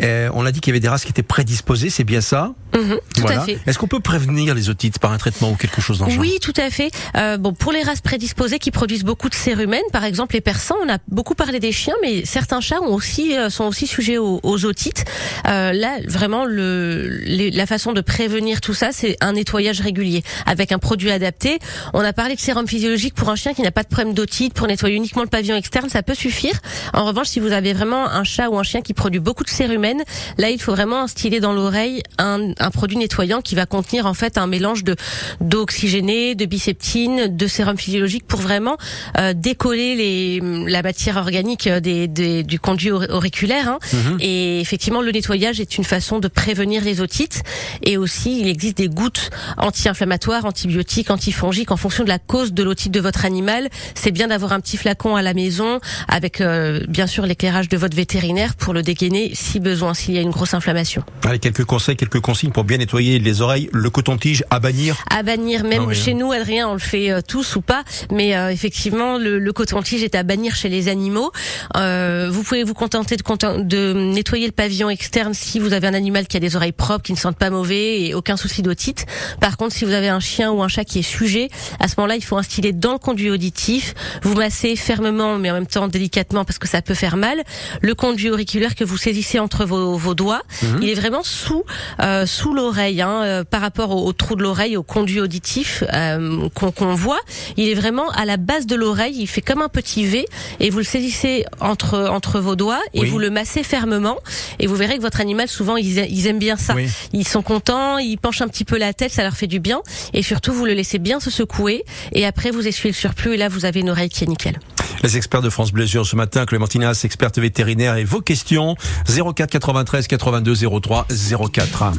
euh, 0.03 0.31
on 0.35 0.47
a 0.47 0.53
dit 0.53 0.61
qu'il 0.61 0.71
y 0.71 0.73
avait 0.73 0.81
des 0.81 0.89
races 0.89 1.05
qui 1.05 1.11
étaient 1.11 1.23
prédisposées, 1.23 1.91
c'est 1.91 2.05
bien 2.05 2.21
ça? 2.21 2.55
Mhm, 2.75 2.99
tout 3.17 3.27
à 3.27 3.41
fait. 3.41 3.59
Est-ce 3.67 3.79
qu'on 3.79 3.89
peut 3.89 4.01
prévenir 4.01 4.55
les 4.55 4.69
otites 4.71 4.99
par 4.99 5.13
un 5.13 5.19
traitement 5.19 5.51
ou 5.51 5.55
quelque 5.57 5.81
chose 5.81 5.99
dans 5.99 6.07
le 6.07 6.13
genre? 6.13 6.21
Oui, 6.21 6.39
tout 6.41 6.53
à 6.57 6.71
fait. 6.71 6.91
Euh, 7.17 7.37
bon, 7.37 7.53
pour 7.53 7.73
les 7.73 7.83
races 7.83 8.01
prédisposées 8.01 8.59
qui 8.59 8.71
produisent 8.71 9.05
beaucoup 9.05 9.29
de 9.29 9.35
cérumen, 9.35 9.83
par 9.93 10.05
exemple 10.05 10.35
les 10.35 10.41
persans, 10.41 10.77
on 10.85 10.89
a 10.93 10.99
beaucoup 11.09 11.35
parlé 11.35 11.61
des 11.61 11.73
chiens, 11.73 11.95
mais 12.03 12.25
certains 12.25 12.61
chats 12.61 12.81
ont 12.83 12.95
aussi 12.95 13.37
euh, 13.37 13.51
sont 13.51 13.65
aussi 13.65 13.87
sujets 13.87 14.19
aux, 14.19 14.41
aux 14.43 14.65
otites. 14.65 15.05
Euh, 15.47 15.73
là, 15.73 15.99
vraiment, 16.07 16.45
le, 16.45 17.09
les- 17.25 17.51
la 17.51 17.67
façon 17.67 17.93
de 17.93 18.01
prévenir 18.01 18.61
tout 18.61 18.75
ça, 18.75 18.91
c'est 18.93 19.17
un 19.21 19.33
nettoyage 19.33 19.81
régulier 19.81 20.23
avec 20.47 20.71
un 20.73 20.79
produit 20.79 21.08
adapté. 21.11 21.59
On 21.95 22.01
a 22.01 22.13
parlé 22.13 22.35
de 22.35 22.41
sérum 22.41 22.67
physiologique 22.67 23.15
pour 23.15 23.29
un 23.31 23.37
chien 23.37 23.55
qui 23.55 23.63
n'a 23.63 23.71
pas 23.71 23.83
de 23.83 23.89
problème 23.89 24.15
d'otite, 24.15 24.55
pour 24.55 24.67
nettoyer 24.67 24.97
uniquement 24.97 25.23
le 25.23 25.29
pavillon 25.29 25.57
externe, 25.57 25.89
ça 25.89 26.03
peut 26.03 26.15
suffire. 26.15 26.55
En 26.95 27.05
revanche, 27.05 27.29
si 27.29 27.41
vous 27.41 27.53
avez 27.53 27.73
vraiment 27.73 28.07
un 28.09 28.25
chat 28.25 28.49
ou 28.51 28.59
un 28.59 28.63
chien 28.63 28.81
qui 28.81 28.95
produit 28.95 29.21
beaucoup 29.21 29.45
de 29.45 29.49
cérumen, 29.51 30.03
là, 30.39 30.51
il 30.51 30.61
faut 30.61 30.73
vraiment 30.73 31.03
instiller 31.03 31.41
dans 31.41 31.53
l'oreille 31.53 32.03
un, 32.19 32.53
un 32.59 32.71
produit 32.71 32.97
nettoyant 32.97 33.41
qui 33.41 33.55
va 33.55 33.67
contenir 33.67 34.07
en 34.07 34.15
fait 34.15 34.39
un 34.39 34.47
mélange 34.47 34.85
de 34.85 34.97
d'eau 35.41 35.63
oxygénée, 35.63 36.35
de 36.35 36.45
biceptine, 36.47 37.37
de 37.37 37.47
sérum 37.47 37.79
physiologique 37.79 38.27
pour 38.27 38.41
vraiment 38.41 38.77
euh, 39.19 39.33
décoller 39.35 39.95
les, 39.95 40.41
la 40.71 40.83
matière 40.83 41.17
organique 41.17 41.69
des, 41.69 42.09
des- 42.09 42.43
du 42.43 42.59
conduit 42.59 42.91
aur- 42.91 43.07
auriculaire. 43.11 43.69
hein. 43.69 43.79
Et 44.21 44.61
effectivement, 44.61 45.01
le 45.03 45.13
nettoyage 45.13 45.61
est 45.61 45.79
une 45.79 45.85
façon 45.85 46.19
de 46.19 46.29
prévenir 46.29 46.83
les 46.83 47.01
otites. 47.01 47.43
Et 47.83 47.97
aussi, 47.97 48.41
il 48.41 48.49
existe 48.49 48.79
des 48.79 48.89
gouttes 48.89 49.31
anti-inflammatoires, 49.59 50.45
antibiotiques, 50.45 50.98
antifongiques 51.11 51.71
en 51.71 51.77
fonction 51.77 52.05
de 52.05 52.09
la 52.09 52.19
cause 52.19 52.53
de 52.53 52.63
l'otite 52.63 52.93
de 52.93 53.01
votre 53.01 53.25
animal. 53.25 53.69
C'est 53.95 54.11
bien 54.11 54.29
d'avoir 54.29 54.53
un 54.53 54.61
petit 54.61 54.77
flacon 54.77 55.17
à 55.17 55.23
la 55.23 55.35
maison 55.35 55.81
avec 56.09 56.41
euh, 56.41 56.81
bien 56.89 57.07
sûr 57.07 57.25
l'éclairage 57.27 57.69
de 57.69 57.77
votre 57.77 57.97
vétérinaire 57.97 58.55
pour 58.57 58.75
le 58.75 58.83
dégainer 58.83 59.31
si 59.35 59.61
besoin, 59.61 59.95
s'il 59.95 60.15
y 60.15 60.19
a 60.19 60.21
une 60.21 60.31
grosse 60.31 60.55
inflammation. 60.55 61.03
Allez, 61.25 61.39
quelques 61.39 61.65
conseils, 61.65 61.97
quelques 61.97 62.21
consignes 62.21 62.51
pour 62.53 62.65
bien 62.65 62.79
nettoyer 62.79 63.19
les 63.19 63.41
oreilles, 63.43 63.69
le 63.73 63.91
coton-tige 63.91 64.45
à 64.51 64.61
bannir. 64.61 64.97
à 65.11 65.23
bannir 65.23 65.65
même 65.65 65.83
Ah 65.85 65.87
oui, 65.89 65.95
chez 65.95 66.13
hein. 66.13 66.17
nous 66.19 66.33
Adrien 66.33 66.69
on 66.69 66.73
le 66.75 66.79
fait 66.79 67.11
euh, 67.11 67.21
tous 67.27 67.57
ou 67.57 67.61
pas 67.61 67.85
mais 68.13 68.37
euh, 68.37 68.51
effectivement 68.51 69.19
le, 69.19 69.39
le 69.39 69.53
coton-tige 69.53 70.03
est 70.03 70.15
à 70.15 70.23
bannir 70.23 70.55
chez 70.55 70.69
les 70.69 70.89
animaux 70.89 71.33
Euh, 71.77 72.29
vous 72.31 72.43
pouvez 72.43 72.65
vous 72.65 72.75
contenter 72.75 73.17
de, 73.17 73.63
de 73.63 73.93
nettoyer 73.93 74.47
le 74.47 74.53
pavillon 74.53 74.89
externe 74.91 75.35
si 75.35 75.59
vous 75.59 75.73
avez 75.73 75.87
un 75.87 75.95
animal 75.95 76.27
qui 76.27 76.37
a 76.37 76.41
des 76.41 76.57
oreilles 76.57 76.73
propres 76.73 77.03
qui 77.05 77.13
ne 77.13 77.19
sentent 77.19 77.37
pas 77.39 77.51
mauvais 77.51 78.03
et 78.03 78.15
aucun 78.15 78.37
souci 78.37 78.63
d'otite 78.63 79.07
par 79.41 79.57
contre 79.57 79.75
si 79.75 79.85
vous 79.85 79.93
avez 79.93 80.09
un 80.09 80.21
chien 80.21 80.51
ou 80.51 80.63
un 80.63 80.69
chat 80.69 80.88
qui 80.89 80.99
est 81.01 81.03
sujet. 81.03 81.49
À 81.81 81.87
ce 81.89 81.95
moment-là 81.99 82.17
il 82.17 82.25
faut 82.25 82.37
instiller 82.37 82.73
dans 82.73 82.93
le 82.93 82.99
conduit 82.99 83.31
auditif. 83.31 83.95
Vous 84.23 84.35
massez 84.35 84.75
fermement 84.77 85.37
mais 85.39 85.51
en 85.51 85.55
même 85.55 85.67
temps 85.67 85.89
délicatement 85.89 86.45
parce 86.45 86.59
que 86.59 86.67
ça 86.69 86.83
peut 86.83 86.95
faire 86.95 87.17
mal 87.17 87.43
le 87.81 87.95
conduit 87.95 88.31
auriculaire 88.31 88.75
que 88.75 88.85
vous 88.85 88.97
saisissez 88.97 89.39
entre 89.39 89.65
vos, 89.65 89.97
vos 89.97 90.15
doigts. 90.15 90.43
Il 90.83 90.89
est 90.89 90.95
vraiment 90.95 91.23
sous 91.23 91.63
euh, 92.01 92.27
sous 92.27 92.55
l'oreille 92.55 93.01
hein, 93.03 93.23
euh, 93.23 93.45
par 93.45 93.61
rapport 93.61 93.91
au, 93.91 94.07
au 94.07 94.13
trou 94.13 94.35
de 94.35 94.43
l'oreille 94.43 94.77
au 94.77 94.83
conduit 94.83 95.21
auditif 95.21 95.85
euh, 95.93 96.49
qu'on 96.55 96.71
qu'on 96.73 96.95
voit. 96.95 97.21
Il 97.57 97.69
est 97.69 97.75
vraiment 97.75 98.09
à 98.11 98.25
la 98.25 98.37
base 98.37 98.67
de 98.67 98.75
l'oreille. 98.75 99.17
Il 99.19 99.27
fait 99.27 99.41
comme 99.43 99.63
un 99.63 99.69
petit 99.69 100.05
V 100.07 100.25
et 100.61 100.71
vous 100.71 100.79
le 100.79 100.85
saisissez 100.85 101.45
entre 101.61 102.09
entre 102.11 102.41
vos 102.41 102.57
doigts 102.57 102.81
et 102.95 103.01
Oui. 103.01 103.09
vous 103.11 103.19
le 103.19 103.31
massez 103.31 103.63
fermement. 103.63 104.17
Et 104.59 104.67
vous 104.67 104.77
verrez 104.77 104.97
que 104.97 105.03
votre 105.03 105.21
animal 105.21 105.49
souvent 105.49 105.77
ils, 105.77 105.99
ils 106.11 106.27
aiment 106.27 106.39
bien 106.39 106.57
ça. 106.57 106.75
Oui. 106.75 106.89
ils 107.13 107.27
sont 107.29 107.43
contents 107.43 107.99
ils 107.99 108.17
penchent 108.19 108.41
un 108.43 108.49
petit 108.49 108.65
peu 108.65 108.79
la 108.79 108.93
tête 108.95 109.13
ça 109.13 109.23
leur 109.23 109.35
fait 109.35 109.47
du 109.47 109.61
bien. 109.61 109.81
Et 110.15 110.23
surtout 110.23 110.53
vous 110.53 110.65
le 110.65 110.73
laissez 110.79 110.99
bien 110.99 111.21
se 111.21 111.31
secouer 111.31 111.85
et 112.13 112.25
après 112.25 112.51
vous 112.51 112.67
essuyez 112.67 112.91
le 112.93 112.97
surplus 112.97 113.35
et 113.35 113.37
là 113.37 113.49
vous 113.49 113.65
avez 113.65 113.81
une 113.81 113.91
oreille 113.91 114.09
qui 114.09 114.25
est 114.25 114.27
nickel 114.29 114.59
Les 115.03 115.17
experts 115.17 115.43
de 115.43 115.51
France 115.51 115.73
Blessure 115.73 116.07
ce 116.07 116.17
matin, 116.17 116.47
Clémentinas, 116.47 117.01
experte 117.05 117.39
vétérinaire 117.39 117.97
et 117.97 118.05
vos 118.05 118.21
questions 118.21 118.77
04 119.07 119.51
93 119.51 120.07
82 120.07 120.55
03 120.81 121.07
04. 121.53 121.93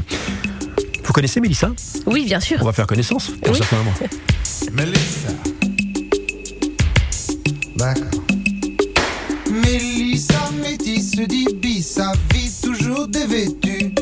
Vous 1.03 1.13
connaissez 1.13 1.39
Mélissa? 1.41 1.71
Oui 2.05 2.25
bien 2.25 2.39
sûr 2.39 2.57
On 2.61 2.65
va 2.65 2.73
faire 2.73 2.87
connaissance 2.87 3.31
pour 3.43 3.51
Oui. 3.53 3.57
certains 3.59 3.77
moments. 3.77 3.93
Mélissa. 4.73 5.29
D'accord. 7.75 8.21
Mélissa 9.51 10.49
métisse 10.61 11.11
dit 11.11 11.81
sa 11.83 12.11
vie 12.33 12.51
toujours 12.61 13.07
dévêtue. 13.07 13.93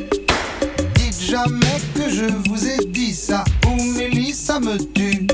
Dites 0.96 1.22
jamais 1.29 1.77
que 1.96 2.10
je 2.10 2.25
vous 2.50 2.67
ai 2.67 2.86
dit 2.88 3.13
ça 3.13 3.43
Mélissa 4.27 4.60
me 4.60 4.77
tue. 4.93 5.25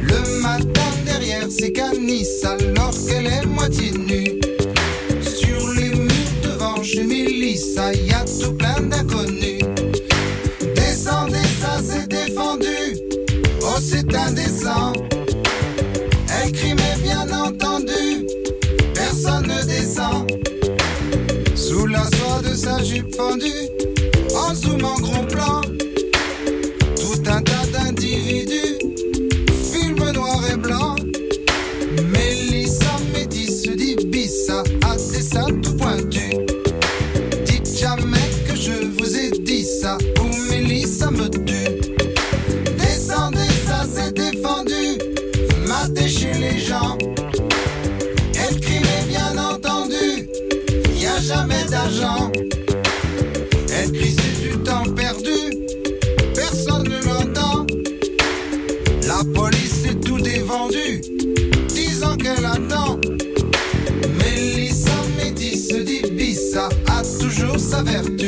Le 0.00 0.40
matin 0.40 0.90
derrière 1.04 1.50
ses 1.50 1.72
canisses 1.72 2.44
alors 2.44 2.94
qu'elle 3.04 3.26
est 3.26 3.44
moitié 3.46 3.90
nue. 3.90 4.38
Sur 5.22 5.72
les 5.72 5.88
murs 5.88 6.32
devant 6.40 6.80
chez 6.84 7.02
Mélissa, 7.02 7.92
y 7.94 8.12
a 8.12 8.24
tout 8.24 8.52
plein 8.52 8.80
d'inconnus. 8.80 9.64
Descendez, 10.76 11.48
ça 11.60 11.80
c'est 11.82 12.06
défendu. 12.06 12.96
Oh, 13.62 13.80
c'est 13.82 14.14
indécent. 14.14 14.92
Elle 16.40 16.52
crie, 16.52 16.74
mais 16.74 17.02
bien 17.02 17.26
entendu, 17.32 18.24
personne 18.94 19.48
ne 19.48 19.64
descend. 19.64 20.30
Sous 21.56 21.86
la 21.86 22.04
soie 22.04 22.40
de 22.48 22.54
sa 22.54 22.80
jupe 22.84 23.16
fendue, 23.16 23.68
sa 67.76 67.82
vertu. 67.84 68.25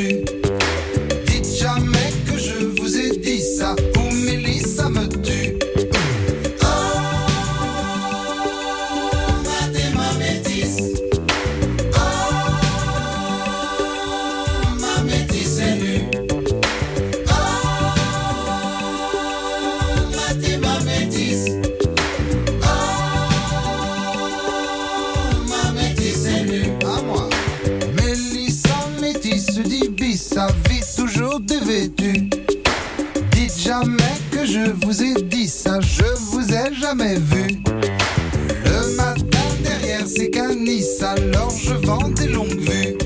Alors 41.03 41.51
je 41.51 41.73
vends 41.85 42.09
des 42.09 42.27
longues 42.27 42.59
vues. 42.59 42.97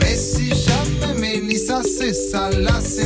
Mais 0.00 0.16
si 0.16 0.48
jamais 0.48 1.14
Mélissa 1.18 1.82
c'est 1.82 2.12
ça, 2.12 2.50
là 2.50 2.80
c'est 2.80 2.99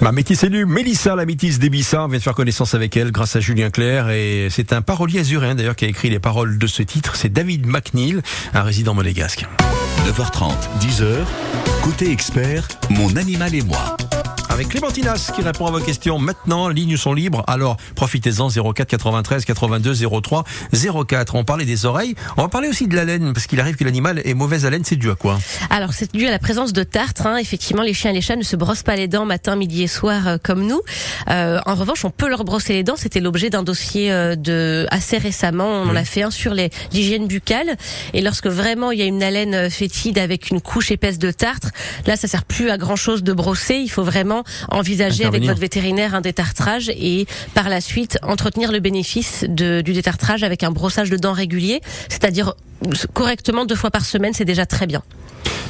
Ma 0.00 0.12
métisse 0.12 0.44
élue, 0.44 0.64
Mélissa, 0.64 1.16
la 1.16 1.26
métisse 1.26 1.58
d'Ebissa, 1.58 2.04
on 2.04 2.08
vient 2.08 2.18
de 2.18 2.22
faire 2.22 2.34
connaissance 2.34 2.74
avec 2.74 2.96
elle 2.96 3.10
grâce 3.10 3.34
à 3.36 3.40
Julien 3.40 3.70
Clerc 3.70 4.08
et 4.10 4.48
c'est 4.50 4.72
un 4.72 4.80
parolier 4.80 5.20
azuréen 5.20 5.54
d'ailleurs 5.54 5.76
qui 5.76 5.84
a 5.84 5.88
écrit 5.88 6.08
les 6.08 6.20
paroles 6.20 6.56
de 6.56 6.66
ce 6.66 6.82
titre, 6.82 7.16
c'est 7.16 7.32
David 7.32 7.66
McNeil, 7.66 8.20
un 8.54 8.62
résident 8.62 8.94
monégasque. 8.94 9.44
9h30, 10.06 10.52
10h, 10.80 11.16
côté 11.82 12.10
expert, 12.10 12.68
mon 12.90 13.16
animal 13.16 13.54
et 13.54 13.62
moi. 13.62 13.96
Avec 14.58 14.70
Clémentinas 14.70 15.30
qui 15.36 15.40
répond 15.42 15.66
à 15.66 15.70
vos 15.70 15.78
questions 15.78 16.18
maintenant, 16.18 16.68
lignes 16.68 16.96
sont 16.96 17.14
libres, 17.14 17.44
alors 17.46 17.76
profitez-en 17.94 18.48
04 18.50 18.88
93 18.88 19.44
82 19.44 19.94
03 20.20 20.42
04. 21.06 21.36
On 21.36 21.44
parlait 21.44 21.64
des 21.64 21.86
oreilles, 21.86 22.16
on 22.36 22.42
va 22.42 22.48
parler 22.48 22.66
aussi 22.66 22.88
de 22.88 22.96
la 22.96 23.04
laine 23.04 23.32
parce 23.34 23.46
qu'il 23.46 23.60
arrive 23.60 23.76
que 23.76 23.84
l'animal 23.84 24.20
ait 24.24 24.34
mauvaise 24.34 24.66
haleine, 24.66 24.82
c'est 24.84 24.96
dû 24.96 25.12
à 25.12 25.14
quoi? 25.14 25.38
Alors 25.70 25.92
c'est 25.92 26.12
dû 26.12 26.26
à 26.26 26.32
la 26.32 26.40
présence 26.40 26.72
de 26.72 26.82
tartre. 26.82 27.28
hein. 27.28 27.36
Effectivement, 27.36 27.82
les 27.84 27.94
chiens 27.94 28.10
et 28.10 28.14
les 28.14 28.20
chats 28.20 28.34
ne 28.34 28.42
se 28.42 28.56
brossent 28.56 28.82
pas 28.82 28.96
les 28.96 29.06
dents 29.06 29.26
matin, 29.26 29.54
midi 29.54 29.84
et 29.84 29.86
soir 29.86 30.26
euh, 30.26 30.36
comme 30.42 30.66
nous. 30.66 30.80
Euh, 31.30 31.60
en 31.64 31.76
revanche, 31.76 32.04
on 32.04 32.10
peut 32.10 32.28
leur 32.28 32.42
brosser 32.42 32.72
les 32.72 32.82
dents. 32.82 32.96
C'était 32.96 33.20
l'objet 33.20 33.50
d'un 33.50 33.62
dossier 33.62 34.10
euh, 34.10 34.34
de 34.34 34.88
assez 34.90 35.18
récemment. 35.18 35.68
On 35.68 35.88
en 35.90 35.94
a 35.94 36.02
fait 36.04 36.24
un 36.24 36.32
sur 36.32 36.52
les- 36.52 36.70
l'hygiène 36.92 37.28
buccale. 37.28 37.76
Et 38.12 38.22
lorsque 38.22 38.48
vraiment 38.48 38.90
il 38.90 38.98
y 38.98 39.02
a 39.02 39.06
une 39.06 39.22
haleine 39.22 39.70
fétide 39.70 40.18
avec 40.18 40.50
une 40.50 40.60
couche 40.60 40.90
épaisse 40.90 41.20
de 41.20 41.30
tartre, 41.30 41.68
là 42.08 42.16
ça 42.16 42.26
sert 42.26 42.44
plus 42.44 42.70
à 42.70 42.76
grand 42.76 42.96
chose 42.96 43.22
de 43.22 43.32
brosser. 43.32 43.76
Il 43.76 43.88
faut 43.90 44.02
vraiment 44.02 44.42
envisager 44.70 45.24
avec 45.24 45.42
votre 45.48 45.60
vétérinaire 45.60 46.14
un 46.14 46.20
détartrage 46.20 46.88
et 46.90 47.26
par 47.54 47.68
la 47.68 47.80
suite 47.80 48.18
entretenir 48.22 48.72
le 48.72 48.80
bénéfice 48.80 49.44
de- 49.48 49.80
du 49.80 49.92
détartrage 49.92 50.42
avec 50.42 50.62
un 50.62 50.70
brossage 50.70 51.10
de 51.10 51.16
dents 51.16 51.32
régulier, 51.32 51.80
c'est-à-dire 52.08 52.54
correctement 53.12 53.64
deux 53.64 53.76
fois 53.76 53.90
par 53.90 54.04
semaine, 54.04 54.32
c'est 54.34 54.44
déjà 54.44 54.66
très 54.66 54.86
bien. 54.86 55.02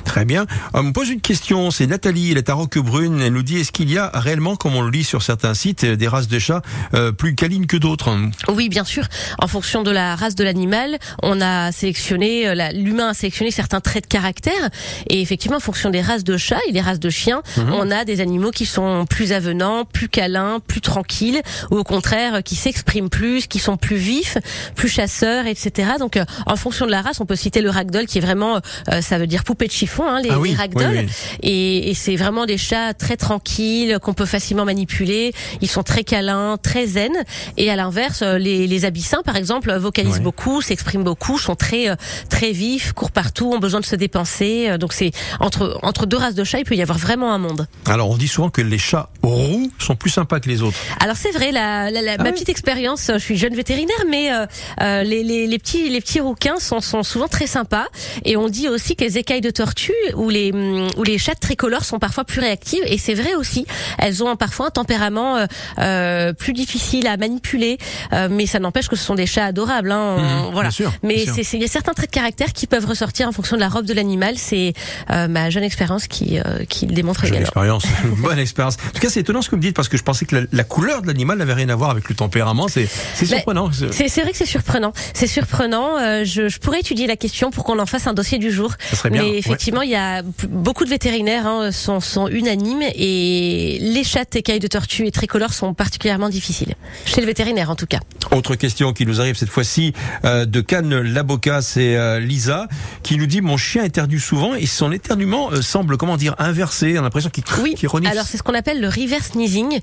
Très 0.09 0.25
bien. 0.25 0.47
On 0.73 0.83
me 0.85 0.93
pose 0.93 1.11
une 1.11 1.21
question, 1.21 1.71
c'est 1.71 1.87
Nathalie, 1.87 2.33
elle 2.33 2.39
est 2.39 2.49
à 2.49 2.55
Roquebrune, 2.55 3.21
elle 3.21 3.35
nous 3.35 3.43
dit 3.43 3.59
est-ce 3.59 3.73
qu'il 3.73 3.91
y 3.91 3.99
a 3.99 4.11
réellement, 4.15 4.57
comme 4.57 4.75
on 4.75 4.81
le 4.81 4.91
lit 4.91 5.05
sur 5.05 5.23
certains 5.23 5.53
sites, 5.53 5.85
euh, 5.85 5.97
des 5.97 6.09
races 6.09 6.29
de 6.29 6.39
chats 6.39 6.63
euh, 6.95 7.13
plus 7.13 7.35
câlines 7.35 7.67
que 7.67 7.77
d'autres? 7.77 8.17
Oui, 8.49 8.71
bien 8.71 8.85
sûr. 8.85 9.05
En 9.39 9.47
fonction 9.49 9.83
de 9.83 9.91
la 9.91 10.17
race 10.17 10.35
de 10.35 10.45
l'animal, 10.45 10.99
on 11.23 11.43
a 11.43 11.73
sélectionné, 11.73 12.49
euh, 12.49 12.71
l'humain 12.73 13.11
a 13.11 13.15
sélectionné 13.15 13.51
certains 13.51 13.81
traits 13.81 14.05
de 14.05 14.09
caractère. 14.09 14.71
Et 15.09 15.21
effectivement, 15.21 15.59
en 15.59 15.61
fonction 15.61 15.91
des 15.91 16.01
races 16.01 16.25
de 16.25 16.39
chats 16.39 16.61
et 16.67 16.73
des 16.73 16.81
races 16.81 17.01
de 17.01 17.11
chiens, 17.11 17.43
on 17.57 17.91
a 17.91 18.05
des 18.05 18.21
animaux 18.21 18.51
qui 18.51 18.65
sont 18.65 19.05
plus 19.05 19.33
avenants, 19.33 19.85
plus 19.85 20.09
câlins, 20.09 20.59
plus 20.67 20.81
tranquilles, 20.81 21.43
ou 21.71 21.77
au 21.77 21.85
contraire, 21.85 22.43
qui 22.43 22.57
s'expriment 22.57 23.11
plus, 23.11 23.47
qui 23.47 23.59
sont 23.59 23.77
plus 23.77 23.97
vifs, 23.97 24.39
plus 24.75 24.89
chasseurs, 24.89 25.47
etc. 25.47 25.91
Donc, 25.99 26.19
en 26.47 26.57
fonction 26.57 26.87
de 26.87 26.91
la 26.91 26.98
race, 27.03 27.21
on 27.21 27.27
peut 27.27 27.37
citer 27.37 27.61
le 27.61 27.71
ragdoll, 27.71 28.07
qui 28.07 28.19
est 28.19 28.21
vraiment, 28.21 28.61
euh, 28.93 29.01
ça 29.01 29.19
veut 29.19 29.27
dire 29.27 29.45
poupée 29.45 29.67
de 29.67 29.73
chiffon, 29.73 30.05
hein, 30.09 30.21
les, 30.23 30.31
Ah 30.31 30.39
oui, 30.39 30.51
les 30.51 30.57
ragdolls. 30.57 30.89
oui, 30.91 31.07
oui. 31.07 31.39
Et, 31.43 31.91
et 31.91 31.95
c'est 31.95 32.17
vraiment 32.17 32.47
des 32.47 32.59
chats 32.59 32.95
très 32.95 33.17
tranquilles 33.17 33.99
qu'on 34.03 34.15
peut 34.15 34.27
facilement 34.27 34.65
manipuler. 34.65 35.33
Ils 35.61 35.69
sont 35.71 35.83
très 35.83 36.05
câlins, 36.05 36.57
très 36.63 36.87
zen. 36.87 37.13
Et 37.57 37.71
à 37.71 37.77
l'inverse, 37.77 38.23
euh, 38.23 38.39
les, 38.39 38.67
les 38.67 38.85
abyssins, 38.85 39.23
par 39.25 39.37
exemple, 39.37 39.73
vocalisent 39.77 40.21
beaucoup, 40.21 40.63
s'expriment 40.63 41.05
beaucoup, 41.05 41.39
sont 41.39 41.55
très 41.57 41.89
euh, 41.89 41.95
très 42.29 42.53
vifs, 42.53 42.93
courent 42.93 43.11
partout, 43.13 43.53
ont 43.53 43.59
besoin 43.59 43.81
de 43.81 43.85
se 43.87 43.97
dépenser. 43.97 44.67
Euh, 44.71 44.79
Donc 44.79 44.93
c'est 44.93 45.11
entre 45.41 45.79
entre 45.83 46.07
deux 46.07 46.17
races 46.17 46.35
de 46.35 46.45
chats, 46.45 46.59
il 46.59 46.65
peut 46.65 46.75
y 46.77 46.83
avoir 46.83 46.99
vraiment 46.99 47.33
un 47.33 47.39
monde. 47.39 47.67
Alors 47.87 48.11
on 48.11 48.17
dit 48.17 48.29
souvent 48.29 48.51
que 48.51 48.61
les 48.63 48.79
chats 48.79 49.09
roux 49.23 49.71
sont 49.79 49.97
plus 49.97 50.11
sympas 50.11 50.41
que 50.41 50.49
les 50.49 50.63
autres. 50.63 50.77
Alors 51.01 51.17
c'est 51.17 51.31
vrai, 51.33 51.53
la, 51.53 51.91
la- 51.91 52.03
la- 52.03 52.17
ma 52.19 52.25
ouais 52.25 52.33
petite 52.33 52.49
expérience, 52.49 53.11
je 53.13 53.19
suis 53.19 53.37
jeune 53.37 53.55
vétérinaire, 53.55 54.05
mais 54.09 54.31
euh, 54.33 55.03
les, 55.03 55.23
les, 55.23 55.47
les 55.47 55.59
petits 55.59 55.89
les 55.89 56.01
petits 56.01 56.21
rouquins 56.21 56.59
sont, 56.59 56.81
sont 56.89 57.03
souvent 57.03 57.29
très 57.29 57.47
sympas. 57.47 57.87
Et 58.25 58.37
on 58.37 58.49
dit 58.49 58.69
aussi 58.69 58.97
que 58.97 59.05
les 59.05 59.19
écailles 59.19 59.41
de 59.41 59.51
tortue 59.51 59.93
ou 60.15 60.31
les 60.31 60.53
ou 60.97 61.03
les 61.03 61.19
chattes 61.19 61.41
tricolores 61.41 61.85
sont 61.85 61.99
parfois 61.99 62.25
plus 62.25 62.41
réactives. 62.41 62.83
Et 62.87 62.99
c'est 62.99 63.15
vrai 63.15 63.35
aussi, 63.35 63.67
elles 63.99 64.23
ont 64.25 64.35
parfois 64.37 64.67
un 64.67 64.71
tempérament 64.71 65.37
euh, 65.37 65.47
euh, 65.79 66.33
plus 66.33 66.53
difficile 66.53 67.07
à 67.07 67.17
manipuler, 67.17 67.79
euh, 68.13 68.29
mais 68.31 68.47
ça 68.47 68.59
n'empêche 68.59 68.89
que 68.89 68.97
ce 68.97 69.05
sont 69.05 69.15
des 69.15 69.27
chats 69.27 69.45
adorables. 69.47 69.93
Hein, 69.93 70.17
on- 70.19 70.49
Mhm, 70.49 70.53
voilà. 70.53 70.69
bien 70.69 70.71
sûr, 70.71 70.93
mais 71.03 71.23
il 71.25 71.61
y 71.61 71.65
a 71.65 71.69
certains 71.69 71.93
traits 71.95 72.11
de 72.11 72.15
caractère 72.15 72.53
qui 72.53 72.67
peuvent 72.67 72.87
ressortir 72.87 73.29
en 73.29 73.33
fonction 73.33 73.57
de 73.57 73.61
la 73.61 73.69
robe 73.69 73.85
de 73.87 73.95
l'animal. 73.95 74.35
C'est 74.37 74.73
euh, 75.11 75.29
ma 75.29 75.51
jeune 75.51 75.63
expérience 75.65 76.07
qui 76.07 76.39
euh, 76.39 76.65
qui 76.69 76.87
le 76.87 76.95
démontre 76.95 77.21
J'ai 77.23 77.29
également. 77.29 77.41
l'expérience, 77.45 77.85
une 78.05 78.11
bonne 78.23 78.39
expérience. 78.39 78.77
En 78.89 78.91
tout 78.93 79.01
cas, 79.01 79.11
c'est 79.11 79.21
étonnant 79.21 79.43
ce 79.43 79.49
que 79.49 79.53
vous 79.53 79.59
me 79.59 79.63
dites 79.63 79.77
parce 79.77 79.89
que 79.89 79.97
je 79.97 80.03
pensais 80.03 80.25
que 80.27 80.37
la, 80.37 80.43
la 80.53 80.65
couleur 80.65 81.03
de 81.03 81.07
l'animal 81.07 81.39
n'avait 81.39 81.53
rien 81.55 81.69
à 81.69 81.77
voir 81.77 81.91
avec 81.91 82.09
le 82.09 82.15
tempérament. 82.15 82.69
C'est 82.69 82.89
surprenant. 83.15 83.71
C'est 83.73 84.21
vrai 84.23 84.31
que 84.33 84.37
c'est 84.39 84.47
surprenant. 84.47 84.93
C'est 85.15 85.27
surprenant. 85.27 85.99
euh, 85.99 86.25
je, 86.25 86.49
je 86.49 86.59
pourrais 86.59 86.78
étudier 86.79 87.07
la 87.07 87.17
question 87.17 87.51
pour 87.51 87.65
qu'on 87.65 87.79
en 87.79 87.87
fasse 87.87 88.07
un 88.07 88.15
dossier 88.15 88.39
du 88.39 88.51
jour. 88.51 88.73
Ça 88.91 88.97
serait 88.97 89.11
bien, 89.11 89.23
Mais 89.23 89.31
ouais. 89.31 89.39
effectivement, 89.39 89.83
il 89.83 89.91
y 89.91 89.97
a 89.97 90.23
beaucoup 90.49 90.85
de 90.85 90.91
vétérinaires 90.91 91.47
hein, 91.47 91.73
sont, 91.73 92.01
sont 92.01 92.29
unanimes 92.29 92.83
et 92.95 93.79
les 93.81 94.05
chattes 94.05 94.37
écailles 94.37 94.61
de 94.61 94.67
tortue 94.69 95.07
et 95.07 95.11
tricolores 95.11 95.53
sont 95.53 95.75
particulièrement 95.75 96.29
difficiles. 96.29 96.75
Chez 97.05 97.21
le 97.21 97.27
vétérinaire, 97.27 97.71
en 97.71 97.77
tout 97.77 97.87
cas. 97.87 98.01
Autre 98.31 98.55
question 98.57 98.93
qui 98.93 99.07
nous 99.07 99.21
arrive 99.21 99.37
cette 99.37 99.49
fois-ci 99.49 99.93
euh, 100.25 100.45
de 100.45 100.61
Cannes 100.61 101.01
Laboca, 101.01 101.63
c'est 101.63 101.97
euh, 101.97 102.21
Lisa 102.21 102.67
qui 103.03 103.17
nous 103.17 103.27
dit 103.27 103.41
mon 103.41 103.57
chien 103.57 103.85
éternue 103.85 104.19
souvent 104.19 104.55
et 104.55 104.67
son 104.67 104.93
éternuement 104.93 105.51
euh, 105.53 105.63
semble 105.63 105.97
comment 105.97 106.17
dire 106.17 106.35
inversé. 106.39 106.95
On 106.97 107.01
a 107.01 107.03
l'impression 107.05 107.31
qu'il 107.31 107.45
Oui. 107.63 107.75
renifle. 107.87 108.13
Alors 108.13 108.25
c'est 108.27 108.37
ce 108.37 108.43
qu'on 108.43 108.55
appelle 108.55 108.81
le 108.81 108.89
reverse 108.89 109.29
sneezing. 109.33 109.81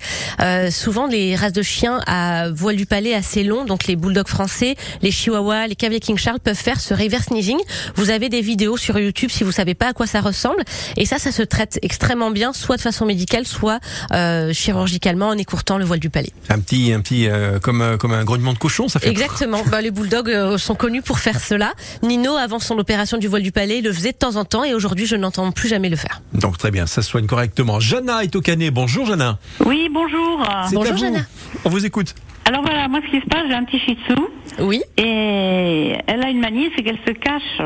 Souvent 0.71 1.07
les 1.07 1.35
races 1.35 1.53
de 1.53 1.61
chiens 1.61 1.99
à 2.07 2.49
voile 2.51 2.75
du 2.75 2.85
palais 2.85 3.13
assez 3.13 3.43
long, 3.43 3.65
donc 3.65 3.87
les 3.87 3.95
bulldogs 3.95 4.27
français, 4.27 4.75
les 5.01 5.11
chihuahuas, 5.11 5.67
les 5.67 5.75
cavaliers 5.75 5.99
King 5.99 6.17
Charles 6.17 6.39
peuvent 6.39 6.55
faire 6.55 6.79
ce 6.85 6.93
reverse 6.93 7.25
sneezing. 7.25 7.57
Vous 7.95 8.11
avez 8.11 8.29
des 8.29 8.41
vidéos 8.41 8.77
sur 8.77 8.97
YouTube 8.99 9.29
si 9.31 9.43
vous 9.43 9.51
savez 9.51 9.73
pas 9.73 9.87
à 9.87 9.93
quoi 9.93 10.05
ça 10.05 10.21
ressemble. 10.21 10.63
Et 10.97 11.05
ça, 11.05 11.17
ça 11.17 11.31
se 11.31 11.41
traite 11.41 11.79
extrêmement 11.81 12.31
bien, 12.31 12.53
soit 12.53 12.77
de 12.77 12.81
façon 12.81 13.05
médicale, 13.05 13.47
soit 13.47 13.79
euh, 14.13 14.53
chirurgicalement 14.53 15.29
en 15.29 15.37
écourtant 15.37 15.77
le 15.77 15.85
voile 15.85 15.99
du 15.99 16.09
palais. 16.09 16.31
un 16.49 16.59
petit, 16.59 16.93
un 16.93 17.01
petit 17.01 17.27
euh, 17.27 17.59
comme 17.59 17.81
euh, 17.81 17.97
comme 17.97 18.13
un 18.13 18.23
grognement 18.23 18.53
de 18.53 18.59
cochon, 18.59 18.87
ça 18.87 18.99
fait. 18.99 19.09
Exactement. 19.09 19.63
bah, 19.71 19.81
les 19.81 19.91
bulldogs 19.91 20.29
euh, 20.29 20.57
sont 20.57 20.75
connus 20.75 21.01
pour 21.01 21.19
faire 21.19 21.39
cela. 21.51 21.73
Nino, 22.03 22.35
avant 22.35 22.59
son 22.59 22.77
opération 22.77 23.17
du 23.17 23.27
voile 23.27 23.41
du 23.41 23.51
palais, 23.51 23.81
le 23.81 23.91
faisait 23.91 24.11
de 24.11 24.17
temps 24.17 24.35
en 24.35 24.45
temps 24.45 24.63
et 24.63 24.73
aujourd'hui, 24.73 25.07
je 25.07 25.15
n'entends 25.15 25.51
plus 25.51 25.69
jamais 25.69 25.89
le 25.89 25.95
faire. 25.95 26.21
Donc 26.33 26.57
très 26.57 26.69
bien, 26.71 26.85
ça 26.85 27.01
se 27.01 27.09
soigne 27.09 27.25
correctement. 27.25 27.79
Jana 27.79 28.23
est 28.23 28.35
au 28.35 28.41
canet. 28.41 28.71
Bonjour 28.71 29.07
Jana. 29.07 29.39
Oui, 29.65 29.89
bonjour. 29.91 30.43
Bonjour. 30.71 30.97
Jana. 30.97 31.21
On 31.63 31.69
vous 31.69 31.85
écoute. 31.85 32.13
Alors 32.47 32.61
voilà, 32.61 32.87
moi 32.87 32.99
ce 33.03 33.09
qui 33.09 33.21
se 33.21 33.25
passe, 33.27 33.45
j'ai 33.47 33.55
un 33.55 33.63
petit 33.63 33.79
shih 33.79 33.97
tzu 34.07 34.13
Oui. 34.59 34.81
et 34.97 35.95
elle 36.07 36.23
a 36.23 36.29
une 36.29 36.39
manie, 36.39 36.69
c'est 36.75 36.83
qu'elle 36.83 36.99
se 37.05 37.11
cache 37.11 37.61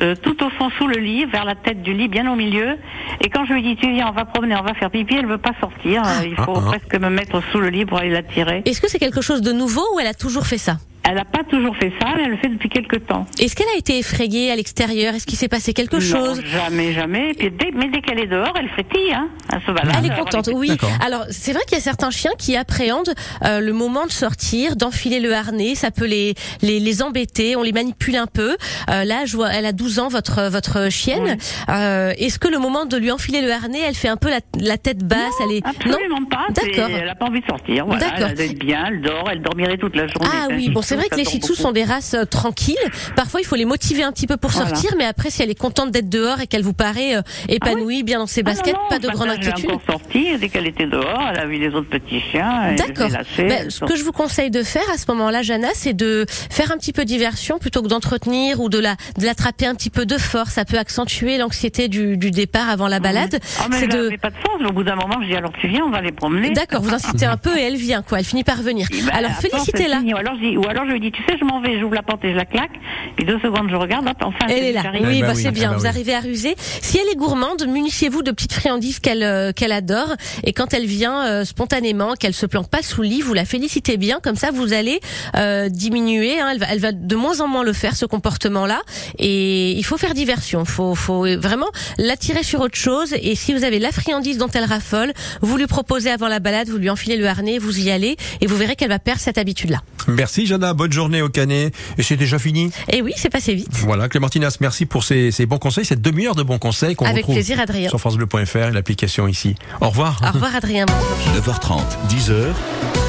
euh, 0.00 0.14
tout 0.22 0.42
au 0.42 0.48
fond 0.50 0.70
sous 0.78 0.86
le 0.88 0.98
lit, 0.98 1.26
vers 1.26 1.44
la 1.44 1.54
tête 1.54 1.82
du 1.82 1.92
lit, 1.92 2.08
bien 2.08 2.30
au 2.32 2.34
milieu. 2.34 2.76
Et 3.20 3.28
quand 3.28 3.44
je 3.44 3.52
lui 3.52 3.62
dis 3.62 3.76
tu 3.76 3.90
viens, 3.92 4.08
on 4.08 4.12
va 4.12 4.24
promener, 4.24 4.56
on 4.56 4.62
va 4.62 4.74
faire 4.74 4.90
pipi, 4.90 5.14
elle 5.14 5.26
veut 5.26 5.38
pas 5.38 5.52
sortir. 5.60 6.02
Il 6.24 6.34
faut 6.36 6.54
Ah, 6.56 6.62
ah. 6.64 6.68
presque 6.78 6.94
me 6.98 7.10
mettre 7.10 7.40
sous 7.52 7.60
le 7.60 7.68
lit 7.68 7.84
pour 7.84 7.98
aller 7.98 8.10
la 8.10 8.22
tirer. 8.22 8.62
Est-ce 8.64 8.80
que 8.80 8.88
c'est 8.88 8.98
quelque 8.98 9.20
chose 9.20 9.42
de 9.42 9.52
nouveau 9.52 9.82
ou 9.94 10.00
elle 10.00 10.06
a 10.06 10.14
toujours 10.14 10.46
fait 10.46 10.58
ça? 10.58 10.78
Elle 11.04 11.16
n'a 11.16 11.24
pas 11.24 11.42
toujours 11.42 11.76
fait 11.76 11.92
ça, 12.00 12.08
mais 12.16 12.22
elle 12.24 12.30
le 12.30 12.36
fait 12.36 12.48
depuis 12.48 12.68
quelque 12.68 12.96
temps. 12.96 13.26
Est-ce 13.40 13.56
qu'elle 13.56 13.66
a 13.74 13.76
été 13.78 13.98
effrayée 13.98 14.52
à 14.52 14.56
l'extérieur? 14.56 15.14
Est-ce 15.14 15.26
qu'il 15.26 15.36
s'est 15.36 15.48
passé 15.48 15.72
quelque 15.74 15.96
Non, 15.96 16.00
chose? 16.00 16.42
Jamais, 16.44 16.92
jamais. 16.92 17.30
Et 17.30 17.34
puis 17.34 17.50
dès- 17.50 17.72
mais 17.74 17.88
dès 17.88 18.00
qu'elle 18.00 18.20
est 18.20 18.26
dehors, 18.28 18.52
elle 18.58 18.68
frétille, 18.68 19.12
hein. 19.12 19.28
Elle 19.52 19.60
se 19.62 19.72
balade. 19.72 19.94
Elle 19.98 20.06
est 20.12 20.16
contente, 20.16 20.48
oui. 20.54 20.70
Alors 21.04 21.24
c'est 21.30 21.52
vrai 21.52 21.62
qu'il 21.66 21.76
y 21.76 21.80
a 21.80 21.82
certains 21.82 22.10
chiens 22.10 22.30
qui 22.38 22.56
appréhendent 22.56 23.14
euh, 23.44 23.58
le 23.60 23.72
moment 23.72 24.06
de 24.06 24.12
sortir, 24.12 24.76
d'enfiler 24.76 25.18
le 25.20 25.34
harnais. 25.34 25.74
Ça 25.74 25.90
peut 25.90 26.06
les, 26.06 26.34
les 26.62 26.78
les 26.78 27.02
embêter. 27.02 27.56
On 27.56 27.62
les 27.62 27.72
manipule 27.72 28.16
un 28.16 28.26
peu. 28.28 28.56
Euh, 28.90 29.04
là, 29.04 29.24
je 29.26 29.36
vois, 29.36 29.50
elle 29.52 29.66
a 29.66 29.72
12 29.72 29.98
ans, 29.98 30.08
votre 30.08 30.48
votre 30.50 30.88
chienne. 30.90 31.36
Euh, 31.68 32.12
Est-ce 32.16 32.38
que 32.38 32.48
le 32.48 32.58
moment 32.58 32.86
de 32.86 32.96
lui 32.96 33.10
enfiler 33.10 33.40
le 33.42 33.50
harnais, 33.50 33.80
elle 33.86 33.94
fait 33.96 34.08
un 34.08 34.16
peu 34.16 34.30
la, 34.30 34.38
la 34.60 34.78
tête 34.78 35.04
basse? 35.04 35.18
Elle 35.44 35.56
est 35.56 35.66
Absolument 35.66 36.24
pas. 36.30 36.46
D'accord. 36.50 36.88
Elle 36.96 37.06
n'a 37.06 37.14
pas 37.16 37.26
envie 37.26 37.40
de 37.40 37.46
sortir. 37.46 37.86
Voilà, 37.86 38.08
D'accord. 38.08 38.28
Elle 38.32 38.40
est 38.40 38.54
bien, 38.58 38.84
elle 38.88 39.00
dort, 39.02 39.28
elle 39.30 39.42
dormirait 39.42 39.76
toute 39.78 39.96
la 39.96 40.06
journée. 40.06 40.28
Ah 40.32 40.46
oui, 40.50 40.70
bon, 40.70 40.80
c'est 40.92 40.96
vrai 40.98 41.08
que 41.08 41.16
les 41.16 41.24
shih 41.24 41.38
tzus 41.40 41.54
sont 41.54 41.72
des 41.72 41.84
races 41.84 42.14
euh, 42.14 42.24
tranquilles. 42.24 42.76
Parfois, 43.16 43.40
il 43.40 43.44
faut 43.44 43.56
les 43.56 43.64
motiver 43.64 44.02
un 44.02 44.12
petit 44.12 44.26
peu 44.26 44.36
pour 44.36 44.50
Voilà. 44.50 44.68
sortir, 44.68 44.92
mais 44.98 45.04
après, 45.04 45.30
si 45.30 45.42
elle 45.42 45.50
est 45.50 45.58
contente 45.58 45.90
d'être 45.90 46.08
dehors 46.08 46.40
et 46.40 46.46
qu'elle 46.46 46.62
vous 46.62 46.72
paraît 46.74 47.16
euh, 47.16 47.22
épanouie, 47.48 48.02
bien 48.02 48.18
dans 48.18 48.26
ses 48.26 48.42
Ah 48.44 48.50
non, 48.50 48.54
baskets, 48.56 48.74
non, 48.74 48.80
pas 48.88 48.98
de 48.98 49.08
grande 49.08 49.30
inquiétude. 49.30 49.70
encore 49.70 50.00
sortie, 50.02 50.36
dès 50.38 50.48
qu'elle 50.48 50.66
était 50.66 50.86
dehors, 50.86 51.22
elle 51.30 51.38
a 51.38 51.46
vu 51.46 51.56
les 51.58 51.68
autres 51.68 51.88
petits 51.88 52.20
chiens. 52.30 52.74
D'accord. 52.76 53.08
Ben, 53.38 53.48
elle 53.48 53.70
ce 53.70 53.80
que 53.84 53.96
je 53.96 54.02
vous 54.04 54.12
conseille 54.12 54.50
de 54.50 54.62
faire 54.62 54.82
à 54.92 54.98
ce 54.98 55.04
moment-là, 55.08 55.42
Jana, 55.42 55.68
c'est 55.74 55.94
de 55.94 56.26
faire 56.28 56.70
un 56.72 56.76
petit 56.76 56.92
peu 56.92 57.04
diversion 57.04 57.58
plutôt 57.58 57.82
que 57.82 57.88
d'entretenir 57.88 58.60
ou 58.60 58.68
de 58.68 58.78
la 58.78 58.96
de 59.18 59.24
l'attraper 59.24 59.66
un 59.66 59.74
petit 59.74 59.90
peu 59.90 60.06
de 60.06 60.18
force. 60.18 60.50
Ça 60.54 60.64
peut 60.64 60.78
accentuer 60.78 61.38
l'anxiété 61.38 61.88
du, 61.88 62.16
du 62.16 62.30
départ 62.30 62.68
avant 62.68 62.88
la 62.88 63.00
balade. 63.00 63.38
Ah, 63.60 63.66
mais 63.70 63.78
c'est 63.80 63.86
de 63.88 64.16
pas 64.20 64.30
de 64.30 64.36
force. 64.36 64.62
Au 64.68 64.72
bout 64.72 64.84
d'un 64.84 64.96
moment, 64.96 65.16
je 65.22 65.26
dis 65.28 65.34
alors 65.36 65.52
tu 65.60 65.68
viens, 65.68 65.84
on 65.84 65.90
va 65.90 66.00
les 66.00 66.12
promener. 66.12 66.50
D'accord, 66.50 66.82
vous 66.82 66.92
incitez 66.94 67.26
un 67.26 67.36
peu 67.36 67.56
et 67.56 67.62
elle 67.62 67.76
vient 67.76 68.02
quoi. 68.02 68.18
Elle 68.18 68.24
finit 68.24 68.44
par 68.44 68.60
venir. 68.62 68.86
Puis, 68.90 69.02
bah, 69.02 69.12
Alors 69.14 69.32
félicitez-la. 69.32 70.00
Ou 70.00 70.66
alors, 70.68 70.81
alors 70.82 70.86
je 70.88 70.92
lui 70.92 71.00
dis, 71.00 71.12
tu 71.12 71.22
sais, 71.24 71.36
je 71.38 71.44
m'en 71.44 71.60
vais, 71.60 71.78
j'ouvre 71.80 71.94
la 71.94 72.02
porte 72.02 72.24
et 72.24 72.30
je 72.32 72.36
la 72.36 72.44
claque. 72.44 72.70
Puis 73.16 73.24
deux 73.24 73.38
secondes, 73.40 73.68
je 73.70 73.76
regarde, 73.76 74.06
hop, 74.06 74.16
enfin, 74.22 74.46
Elle 74.48 74.64
est 74.64 74.72
là. 74.72 74.82
j'arrive. 74.82 75.02
Oui, 75.06 75.14
Eh 75.18 75.20
ben 75.20 75.26
bah, 75.28 75.32
oui, 75.36 75.42
c'est 75.42 75.48
eh 75.48 75.52
bien. 75.52 75.70
ben 75.70 75.76
vous 75.76 75.82
oui. 75.82 75.88
arrivez 75.88 76.14
à 76.14 76.20
ruser. 76.20 76.54
Si 76.58 76.98
elle 76.98 77.08
est 77.08 77.16
gourmande, 77.16 77.66
munissez-vous 77.68 78.22
de 78.22 78.30
petites 78.30 78.52
friandises 78.52 78.98
qu'elle 79.00 79.22
euh, 79.22 79.52
qu'elle 79.52 79.72
adore. 79.72 80.14
Et 80.44 80.52
quand 80.52 80.74
elle 80.74 80.86
vient 80.86 81.24
euh, 81.26 81.44
spontanément, 81.44 82.14
qu'elle 82.14 82.34
se 82.34 82.46
planque 82.46 82.68
pas 82.68 82.82
sous 82.82 83.02
le 83.02 83.08
lit, 83.08 83.20
vous 83.20 83.34
la 83.34 83.44
félicitez 83.44 83.96
bien. 83.96 84.18
Comme 84.22 84.36
ça, 84.36 84.50
vous 84.50 84.72
allez 84.72 85.00
euh, 85.36 85.68
diminuer. 85.68 86.40
hein. 86.40 86.48
elle, 86.52 86.58
va, 86.58 86.66
elle 86.70 86.80
va 86.80 86.92
de 86.92 87.16
moins 87.16 87.40
en 87.40 87.48
moins 87.48 87.64
le 87.64 87.72
faire 87.72 87.96
ce 87.96 88.06
comportement-là. 88.06 88.80
Et 89.18 89.72
il 89.72 89.84
faut 89.84 89.96
faire 89.98 90.14
diversion. 90.14 90.64
Faut, 90.64 90.94
faut 90.94 91.26
vraiment 91.38 91.66
l'attirer 91.98 92.42
sur 92.42 92.60
autre 92.60 92.76
chose. 92.76 93.14
Et 93.22 93.34
si 93.34 93.52
vous 93.54 93.64
avez 93.64 93.78
la 93.78 93.92
friandise 93.92 94.38
dont 94.38 94.48
elle 94.54 94.64
raffole, 94.64 95.12
vous 95.40 95.56
lui 95.56 95.66
proposez 95.66 96.10
avant 96.10 96.28
la 96.28 96.40
balade, 96.40 96.68
vous 96.68 96.78
lui 96.78 96.90
enfilez 96.90 97.16
le 97.16 97.26
harnais, 97.26 97.58
vous 97.58 97.78
y 97.80 97.90
allez, 97.90 98.16
et 98.40 98.46
vous 98.46 98.56
verrez 98.56 98.76
qu'elle 98.76 98.88
va 98.88 98.98
perdre 98.98 99.20
cette 99.20 99.38
habitude-là. 99.38 99.82
Merci 100.08 100.46
Bonne 100.74 100.92
journée 100.92 101.22
au 101.22 101.28
Canet. 101.28 101.74
Et 101.98 102.02
c'est 102.02 102.16
déjà 102.16 102.38
fini. 102.38 102.70
Et 102.90 103.02
oui, 103.02 103.12
c'est 103.16 103.30
passé 103.30 103.54
vite. 103.54 103.68
Voilà, 103.72 104.08
Clémentinas, 104.08 104.56
merci 104.60 104.86
pour 104.86 105.04
ces, 105.04 105.30
ces 105.30 105.46
bons 105.46 105.58
conseils, 105.58 105.84
cette 105.84 106.02
demi-heure 106.02 106.34
de 106.34 106.42
bons 106.42 106.58
conseils 106.58 106.94
qu'on 106.94 107.04
retrouve 107.12 107.34
plaisir, 107.34 107.60
Adrien. 107.60 107.88
sur 107.88 107.98
francebleu.fr 108.00 108.56
et 108.56 108.70
l'application 108.70 109.28
ici. 109.28 109.54
Au 109.80 109.88
revoir. 109.90 110.20
Au 110.26 110.32
revoir, 110.32 110.54
Adrien. 110.56 110.86
Bonjour. 110.86 111.54
9h30, 111.54 111.80
10h, 112.08 112.46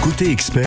côté 0.01 0.29
expert. 0.31 0.61